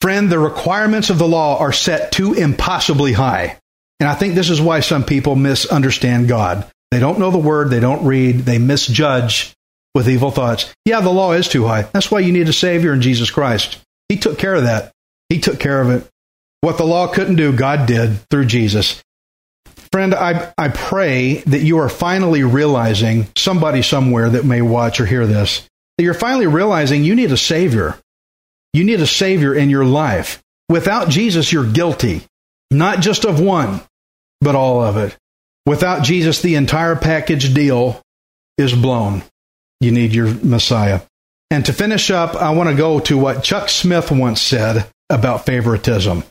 Friend, 0.01 0.29
the 0.29 0.39
requirements 0.39 1.09
of 1.09 1.19
the 1.19 1.27
law 1.27 1.59
are 1.59 1.71
set 1.71 2.11
too 2.11 2.33
impossibly 2.33 3.13
high. 3.13 3.57
And 3.99 4.09
I 4.09 4.15
think 4.15 4.33
this 4.33 4.49
is 4.49 4.59
why 4.59 4.79
some 4.79 5.03
people 5.03 5.35
misunderstand 5.35 6.27
God. 6.27 6.69
They 6.89 6.99
don't 6.99 7.19
know 7.19 7.29
the 7.29 7.37
word, 7.37 7.69
they 7.69 7.79
don't 7.79 8.05
read, 8.05 8.39
they 8.39 8.57
misjudge 8.57 9.53
with 9.93 10.09
evil 10.09 10.31
thoughts. 10.31 10.73
Yeah, 10.85 11.01
the 11.01 11.11
law 11.11 11.33
is 11.33 11.47
too 11.47 11.65
high. 11.67 11.83
That's 11.83 12.09
why 12.09 12.19
you 12.19 12.31
need 12.31 12.49
a 12.49 12.53
Savior 12.53 12.93
in 12.93 13.01
Jesus 13.01 13.29
Christ. 13.29 13.79
He 14.09 14.17
took 14.17 14.39
care 14.39 14.55
of 14.55 14.63
that. 14.63 14.91
He 15.29 15.39
took 15.39 15.59
care 15.59 15.79
of 15.79 15.89
it. 15.91 16.07
What 16.61 16.77
the 16.77 16.85
law 16.85 17.07
couldn't 17.07 17.35
do, 17.35 17.55
God 17.55 17.87
did 17.87 18.19
through 18.29 18.45
Jesus. 18.45 19.01
Friend, 19.91 20.13
I, 20.13 20.53
I 20.57 20.69
pray 20.69 21.41
that 21.47 21.61
you 21.61 21.79
are 21.79 21.89
finally 21.89 22.43
realizing, 22.43 23.27
somebody 23.35 23.81
somewhere 23.81 24.29
that 24.29 24.45
may 24.45 24.61
watch 24.61 24.99
or 24.99 25.05
hear 25.05 25.27
this, 25.27 25.67
that 25.97 26.03
you're 26.03 26.13
finally 26.13 26.47
realizing 26.47 27.03
you 27.03 27.15
need 27.15 27.31
a 27.31 27.37
Savior. 27.37 27.97
You 28.73 28.83
need 28.83 29.01
a 29.01 29.07
Savior 29.07 29.53
in 29.53 29.69
your 29.69 29.85
life. 29.85 30.41
Without 30.69 31.09
Jesus, 31.09 31.51
you're 31.51 31.69
guilty, 31.69 32.23
not 32.69 33.01
just 33.01 33.25
of 33.25 33.39
one, 33.39 33.81
but 34.39 34.55
all 34.55 34.81
of 34.81 34.97
it. 34.97 35.17
Without 35.65 36.03
Jesus, 36.03 36.41
the 36.41 36.55
entire 36.55 36.95
package 36.95 37.53
deal 37.53 38.01
is 38.57 38.73
blown. 38.73 39.23
You 39.79 39.91
need 39.91 40.13
your 40.13 40.33
Messiah. 40.43 41.01
And 41.49 41.65
to 41.65 41.73
finish 41.73 42.09
up, 42.09 42.35
I 42.35 42.51
want 42.51 42.69
to 42.69 42.75
go 42.75 42.99
to 43.01 43.17
what 43.17 43.43
Chuck 43.43 43.67
Smith 43.67 44.11
once 44.11 44.41
said 44.41 44.87
about 45.09 45.45
favoritism. 45.45 46.23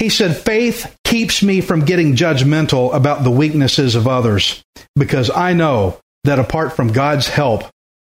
He 0.00 0.08
said, 0.08 0.36
Faith 0.36 0.96
keeps 1.04 1.42
me 1.42 1.60
from 1.60 1.84
getting 1.84 2.16
judgmental 2.16 2.92
about 2.92 3.22
the 3.22 3.30
weaknesses 3.30 3.94
of 3.94 4.08
others 4.08 4.62
because 4.96 5.30
I 5.30 5.52
know 5.52 6.00
that 6.24 6.40
apart 6.40 6.74
from 6.74 6.88
God's 6.88 7.28
help, 7.28 7.64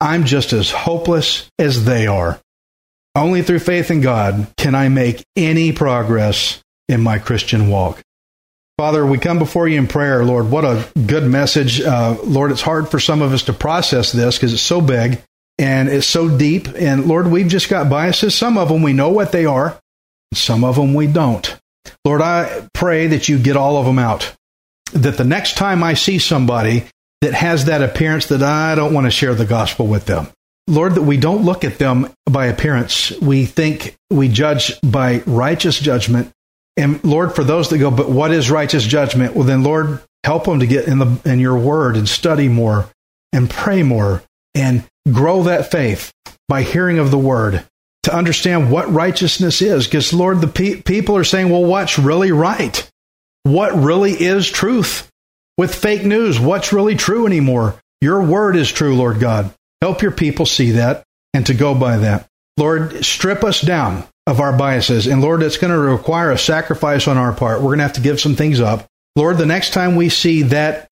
I'm 0.02 0.26
just 0.26 0.54
as 0.54 0.72
hopeless 0.72 1.50
as 1.60 1.86
they 1.86 2.08
are. 2.08 2.40
Only 3.18 3.42
through 3.42 3.60
faith 3.60 3.90
in 3.90 4.02
God 4.02 4.48
can 4.58 4.76
I 4.76 4.90
make 4.90 5.26
any 5.36 5.72
progress 5.72 6.62
in 6.88 7.02
my 7.02 7.18
Christian 7.18 7.70
walk. 7.70 8.04
Father, 8.78 9.04
we 9.04 9.18
come 9.18 9.40
before 9.40 9.68
you 9.68 9.80
in 9.80 9.88
prayer, 9.88 10.24
Lord. 10.24 10.52
What 10.52 10.64
a 10.64 10.88
good 11.08 11.24
message. 11.24 11.82
Uh, 11.82 12.16
Lord, 12.24 12.52
it's 12.52 12.62
hard 12.62 12.90
for 12.90 13.00
some 13.00 13.24
of 13.24 13.34
us 13.34 13.44
to 13.44 13.54
process 13.54 14.12
this 14.12 14.38
because 14.38 14.54
it's 14.54 14.62
so 14.62 14.82
big 14.82 15.20
and 15.58 15.90
it's 15.90 16.06
so 16.06 16.30
deep. 16.30 16.68
And 16.76 17.08
Lord, 17.08 17.26
we've 17.26 17.48
just 17.48 17.70
got 17.70 17.90
biases. 17.90 18.36
Some 18.36 18.56
of 18.56 18.70
them 18.70 18.84
we 18.84 18.94
know 18.94 19.10
what 19.10 19.32
they 19.32 19.46
are, 19.46 19.80
some 20.36 20.64
of 20.64 20.76
them 20.76 20.94
we 20.94 21.08
don't. 21.08 21.58
Lord, 22.06 22.22
I 22.22 22.68
pray 22.76 23.08
that 23.08 23.28
you 23.28 23.40
get 23.40 23.58
all 23.58 23.78
of 23.78 23.88
them 23.88 23.98
out. 23.98 24.32
That 24.94 25.18
the 25.18 25.24
next 25.24 25.58
time 25.58 25.84
I 25.84 25.96
see 25.96 26.20
somebody 26.20 26.86
that 27.22 27.34
has 27.34 27.66
that 27.66 27.82
appearance 27.82 28.28
that 28.28 28.44
I 28.44 28.76
don't 28.76 28.94
want 28.94 29.08
to 29.08 29.12
share 29.12 29.34
the 29.34 29.46
gospel 29.46 29.88
with 29.88 30.06
them. 30.06 30.28
Lord, 30.68 30.96
that 30.96 31.04
we 31.04 31.18
don't 31.18 31.46
look 31.46 31.64
at 31.64 31.80
them 31.80 32.14
by 32.26 32.48
appearance. 32.48 33.12
We 33.22 33.46
think 33.46 33.96
we 34.10 34.28
judge 34.28 34.80
by 34.82 35.24
righteous 35.26 35.80
judgment. 35.80 36.32
And 36.76 37.04
Lord, 37.04 37.34
for 37.34 37.44
those 37.44 37.70
that 37.70 37.78
go, 37.78 37.90
but 37.90 38.10
what 38.10 38.32
is 38.32 38.52
righteous 38.52 38.84
judgment? 38.86 39.34
Well, 39.34 39.46
then, 39.46 39.64
Lord, 39.64 40.02
help 40.24 40.46
them 40.46 40.60
to 40.60 40.68
get 40.68 40.88
in 40.88 41.00
the 41.00 41.20
in 41.26 41.40
your 41.40 41.58
word 41.58 41.96
and 41.96 42.08
study 42.08 42.50
more 42.50 42.90
and 43.32 43.50
pray 43.50 43.82
more 43.82 44.24
and 44.54 44.84
grow 45.12 45.44
that 45.44 45.72
faith 45.72 46.12
by 46.48 46.64
hearing 46.64 47.00
of 47.00 47.12
the 47.12 47.18
word 47.18 47.64
to 48.04 48.16
understand 48.16 48.72
what 48.72 48.92
righteousness 48.92 49.62
is. 49.62 49.86
Because, 49.86 50.14
Lord, 50.14 50.42
the 50.42 50.48
pe- 50.48 50.82
people 50.82 51.18
are 51.18 51.24
saying, 51.24 51.50
well, 51.50 51.66
what's 51.66 51.98
really 51.98 52.32
right? 52.32 52.90
What 53.44 53.74
really 53.76 54.12
is 54.12 54.50
truth? 54.50 55.10
With 55.58 55.74
fake 55.74 56.06
news, 56.06 56.40
what's 56.40 56.72
really 56.72 56.96
true 56.96 57.26
anymore? 57.26 57.76
Your 58.00 58.22
word 58.22 58.56
is 58.56 58.72
true, 58.72 58.96
Lord 58.96 59.20
God. 59.20 59.54
Help 59.82 60.02
your 60.02 60.12
people 60.12 60.46
see 60.46 60.72
that 60.72 61.04
and 61.34 61.46
to 61.46 61.54
go 61.54 61.76
by 61.76 61.98
that. 61.98 62.28
Lord, 62.58 63.06
strip 63.06 63.44
us 63.44 63.62
down 63.62 64.06
of 64.26 64.40
our 64.42 64.58
biases. 64.58 65.08
And 65.08 65.22
Lord, 65.22 65.44
it's 65.44 65.58
going 65.58 65.72
to 65.72 65.80
require 65.80 66.32
a 66.32 66.38
sacrifice 66.38 67.08
on 67.08 67.18
our 67.18 67.34
part. 67.34 67.60
We're 67.60 67.70
going 67.70 67.80
to 67.80 67.84
have 67.84 67.94
to 67.94 68.02
give 68.02 68.20
some 68.20 68.36
things 68.36 68.60
up. 68.60 68.86
Lord, 69.16 69.38
the 69.38 69.46
next 69.46 69.74
time 69.74 69.96
we 69.96 70.10
see 70.10 70.44
that, 70.44 70.90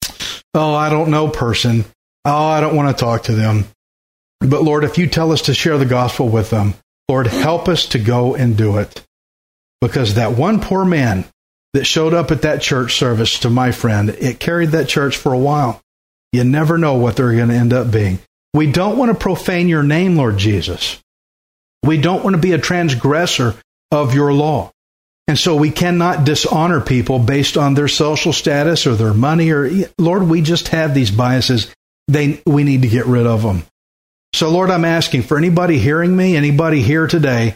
oh, 0.54 0.74
I 0.74 0.89
don't 0.89 1.12
know 1.12 1.28
person, 1.28 1.86
oh, 2.24 2.45
I 2.48 2.62
don't 2.62 2.76
want 2.76 2.95
to 2.95 3.04
talk 3.04 3.24
to 3.24 3.34
them. 3.34 3.65
But 4.39 4.63
Lord, 4.63 4.84
if 4.84 4.98
you 4.98 5.08
tell 5.08 5.32
us 5.32 5.43
to 5.43 5.54
share 5.54 5.78
the 5.78 5.86
gospel 5.86 6.30
with 6.30 6.50
them, 6.50 6.76
Lord, 7.10 7.28
help 7.28 7.67
us 7.67 7.88
to 7.88 8.00
go 8.00 8.36
and 8.36 8.58
do 8.58 8.78
it. 8.78 9.04
Because 9.82 10.15
that 10.15 10.32
one 10.34 10.60
poor 10.62 10.86
man 10.86 11.26
that 11.74 11.86
showed 11.86 12.13
up 12.13 12.32
at 12.32 12.43
that 12.43 12.62
church 12.62 12.95
service 12.95 13.39
to 13.39 13.50
my 13.50 13.71
friend, 13.71 14.10
it 14.10 14.39
carried 14.39 14.69
that 14.69 14.88
church 14.88 15.17
for 15.17 15.34
a 15.34 15.38
while. 15.38 15.82
You 16.32 16.43
never 16.43 16.78
know 16.78 16.95
what 16.95 17.15
they're 17.15 17.36
going 17.36 17.50
to 17.50 17.56
end 17.56 17.74
up 17.74 17.91
being. 17.91 18.19
We 18.56 18.72
don't 18.72 18.98
want 18.98 19.12
to 19.12 19.18
profane 19.18 19.68
your 19.68 19.84
name, 19.84 20.15
Lord 20.15 20.38
Jesus. 20.38 20.98
We 21.84 22.00
don't 22.00 22.24
want 22.24 22.38
to 22.38 22.41
be 22.41 22.54
a 22.54 22.58
transgressor 22.58 23.54
of 23.91 24.15
your 24.15 24.32
law. 24.32 24.72
And 25.28 25.38
so 25.38 25.58
we 25.58 25.72
cannot 25.72 26.24
dishonor 26.24 26.80
people 26.80 27.20
based 27.20 27.58
on 27.58 27.74
their 27.74 27.89
social 27.89 28.32
status 28.32 28.88
or 28.88 28.96
their 28.96 29.13
money 29.13 29.52
or 29.52 29.70
Lord, 29.98 30.24
we 30.24 30.41
just 30.41 30.70
have 30.70 30.96
these 30.96 31.12
biases. 31.12 31.76
They 32.08 32.41
we 32.46 32.63
need 32.63 32.84
to 32.84 32.88
get 32.88 33.08
rid 33.08 33.28
of 33.28 33.41
them. 33.41 33.65
So, 34.34 34.50
Lord, 34.50 34.72
I'm 34.72 34.86
asking 34.86 35.24
for 35.24 35.38
anybody 35.38 35.78
hearing 35.78 36.15
me, 36.15 36.38
anybody 36.38 36.82
here 36.82 37.08
today, 37.08 37.56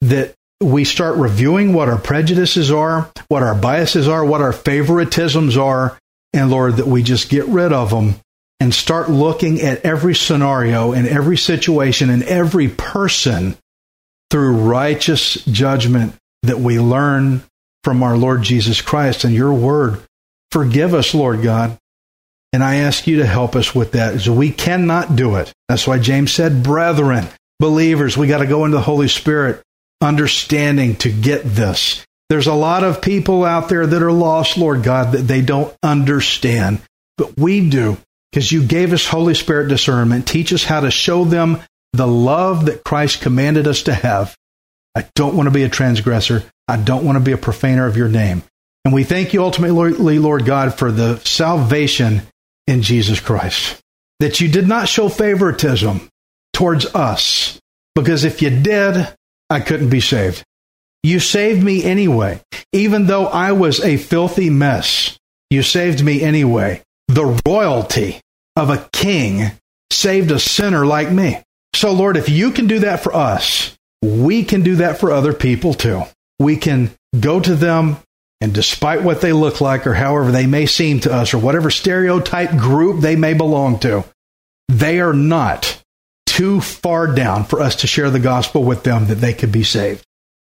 that 0.00 0.34
we 0.60 0.82
start 0.82 1.16
reviewing 1.16 1.74
what 1.74 1.88
our 1.88 1.98
prejudices 1.98 2.72
are, 2.72 3.08
what 3.28 3.44
our 3.44 3.54
biases 3.54 4.08
are, 4.08 4.24
what 4.24 4.40
our 4.40 4.52
favoritisms 4.52 5.56
are, 5.56 5.96
and 6.32 6.50
Lord, 6.50 6.78
that 6.78 6.88
we 6.88 7.04
just 7.04 7.30
get 7.30 7.46
rid 7.46 7.72
of 7.72 7.90
them 7.90 8.16
and 8.60 8.74
start 8.74 9.10
looking 9.10 9.62
at 9.62 9.84
every 9.84 10.14
scenario 10.14 10.92
and 10.92 11.08
every 11.08 11.38
situation 11.38 12.10
and 12.10 12.22
every 12.22 12.68
person 12.68 13.56
through 14.30 14.52
righteous 14.52 15.34
judgment 15.46 16.14
that 16.42 16.60
we 16.60 16.78
learn 16.78 17.42
from 17.82 18.02
our 18.02 18.16
Lord 18.16 18.42
Jesus 18.42 18.80
Christ 18.80 19.24
and 19.24 19.34
your 19.34 19.52
word. 19.52 20.00
Forgive 20.52 20.94
us, 20.94 21.14
Lord 21.14 21.42
God. 21.42 21.78
And 22.52 22.62
I 22.62 22.76
ask 22.76 23.06
you 23.06 23.18
to 23.18 23.26
help 23.26 23.56
us 23.56 23.74
with 23.74 23.92
that. 23.92 24.20
So 24.20 24.32
we 24.32 24.50
cannot 24.50 25.16
do 25.16 25.36
it. 25.36 25.52
That's 25.68 25.86
why 25.86 25.98
James 25.98 26.32
said, 26.32 26.62
brethren, 26.62 27.26
believers, 27.60 28.16
we 28.16 28.26
got 28.26 28.38
to 28.38 28.46
go 28.46 28.64
into 28.64 28.76
the 28.76 28.82
Holy 28.82 29.08
Spirit 29.08 29.62
understanding 30.00 30.96
to 30.96 31.10
get 31.10 31.42
this. 31.44 32.04
There's 32.28 32.46
a 32.46 32.54
lot 32.54 32.84
of 32.84 33.02
people 33.02 33.44
out 33.44 33.68
there 33.68 33.86
that 33.86 34.02
are 34.02 34.12
lost, 34.12 34.56
Lord 34.56 34.82
God, 34.82 35.12
that 35.12 35.22
they 35.22 35.42
don't 35.42 35.74
understand. 35.82 36.80
But 37.16 37.36
we 37.36 37.68
do, 37.68 37.98
because 38.30 38.50
you 38.50 38.62
gave 38.62 38.92
us 38.92 39.06
Holy 39.06 39.34
Spirit 39.34 39.68
discernment. 39.68 40.28
Teach 40.28 40.52
us 40.52 40.64
how 40.64 40.80
to 40.80 40.90
show 40.90 41.24
them 41.24 41.58
the 41.92 42.06
love 42.06 42.66
that 42.66 42.84
Christ 42.84 43.20
commanded 43.20 43.66
us 43.66 43.82
to 43.84 43.94
have. 43.94 44.36
I 44.94 45.08
don't 45.14 45.36
want 45.36 45.48
to 45.48 45.52
be 45.52 45.64
a 45.64 45.68
transgressor. 45.68 46.44
I 46.68 46.76
don't 46.76 47.04
want 47.04 47.16
to 47.16 47.24
be 47.24 47.32
a 47.32 47.38
profaner 47.38 47.86
of 47.86 47.96
your 47.96 48.08
name. 48.08 48.42
And 48.84 48.94
we 48.94 49.04
thank 49.04 49.34
you 49.34 49.42
ultimately, 49.42 50.18
Lord 50.18 50.44
God, 50.44 50.74
for 50.74 50.90
the 50.90 51.18
salvation 51.18 52.22
in 52.66 52.82
Jesus 52.82 53.20
Christ. 53.20 53.80
That 54.20 54.40
you 54.40 54.48
did 54.48 54.68
not 54.68 54.88
show 54.88 55.08
favoritism 55.08 56.08
towards 56.52 56.86
us, 56.86 57.58
because 57.94 58.24
if 58.24 58.42
you 58.42 58.50
did, 58.50 59.08
I 59.48 59.60
couldn't 59.60 59.90
be 59.90 60.00
saved. 60.00 60.44
You 61.02 61.18
saved 61.18 61.62
me 61.62 61.82
anyway. 61.82 62.40
Even 62.72 63.06
though 63.06 63.26
I 63.26 63.52
was 63.52 63.80
a 63.80 63.96
filthy 63.96 64.50
mess, 64.50 65.18
you 65.48 65.62
saved 65.62 66.04
me 66.04 66.22
anyway. 66.22 66.82
The 67.10 67.40
royalty 67.46 68.20
of 68.56 68.70
a 68.70 68.88
king 68.92 69.50
saved 69.90 70.30
a 70.30 70.38
sinner 70.38 70.86
like 70.86 71.10
me. 71.10 71.42
So, 71.74 71.92
Lord, 71.92 72.16
if 72.16 72.28
you 72.28 72.50
can 72.52 72.66
do 72.66 72.80
that 72.80 73.02
for 73.02 73.14
us, 73.14 73.76
we 74.02 74.44
can 74.44 74.62
do 74.62 74.76
that 74.76 74.98
for 74.98 75.10
other 75.10 75.32
people 75.32 75.74
too. 75.74 76.02
We 76.38 76.56
can 76.56 76.90
go 77.18 77.40
to 77.40 77.54
them 77.54 77.96
and 78.40 78.54
despite 78.54 79.02
what 79.02 79.20
they 79.20 79.32
look 79.32 79.60
like 79.60 79.86
or 79.86 79.94
however 79.94 80.32
they 80.32 80.46
may 80.46 80.66
seem 80.66 81.00
to 81.00 81.12
us 81.12 81.34
or 81.34 81.38
whatever 81.38 81.70
stereotype 81.70 82.56
group 82.56 83.00
they 83.00 83.16
may 83.16 83.34
belong 83.34 83.78
to, 83.80 84.04
they 84.68 85.00
are 85.00 85.12
not 85.12 85.82
too 86.26 86.60
far 86.60 87.08
down 87.08 87.44
for 87.44 87.60
us 87.60 87.76
to 87.76 87.86
share 87.86 88.08
the 88.08 88.20
gospel 88.20 88.62
with 88.62 88.82
them 88.82 89.06
that 89.06 89.16
they 89.16 89.34
could 89.34 89.52
be 89.52 89.64
saved 89.64 90.02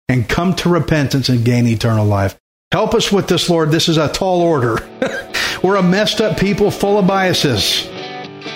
and 0.09 0.27
come 0.27 0.55
to 0.55 0.69
repentance 0.69 1.29
and 1.29 1.45
gain 1.45 1.67
eternal 1.67 2.05
life. 2.05 2.39
Help 2.73 2.95
us 2.95 3.11
with 3.11 3.27
this, 3.27 3.51
Lord. 3.51 3.69
This 3.69 3.87
is 3.87 3.97
a 3.97 4.11
tall 4.11 4.41
order. 4.41 4.79
We're 5.63 5.75
a 5.75 5.83
messed 5.83 6.21
up 6.21 6.39
people 6.39 6.71
full 6.71 6.97
of 6.97 7.05
biases. 7.05 7.87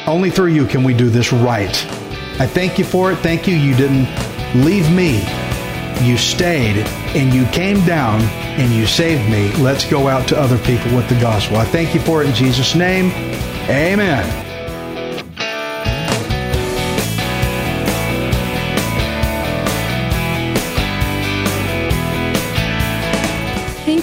Only 0.08 0.32
through 0.32 0.54
you 0.54 0.66
can 0.66 0.84
we 0.84 0.96
do 0.96 1.10
this 1.10 1.32
right. 1.32 1.86
I 2.40 2.48
thank 2.48 2.80
you 2.80 2.84
for 2.84 3.12
it. 3.12 3.18
Thank 3.18 3.48
you. 3.48 3.56
You 3.56 3.76
didn't 3.76 4.08
leave 4.66 4.92
me 4.92 5.24
you 6.02 6.18
stayed 6.18 6.78
and 7.16 7.34
you 7.34 7.46
came 7.48 7.86
down 7.86 8.22
and 8.60 8.72
you 8.72 8.88
saved 8.88 9.30
me. 9.30 9.52
Let's 9.64 9.88
go 9.88 10.08
out 10.08 10.28
to 10.30 10.40
other 10.40 10.58
people 10.60 10.96
with 10.96 11.08
the 11.10 11.20
gospel. 11.20 11.58
I 11.58 11.66
thank 11.66 11.94
you 11.94 12.02
for 12.02 12.24
it 12.24 12.30
in 12.30 12.34
Jesus' 12.34 12.76
name. 12.76 13.12
Amen. 13.70 14.47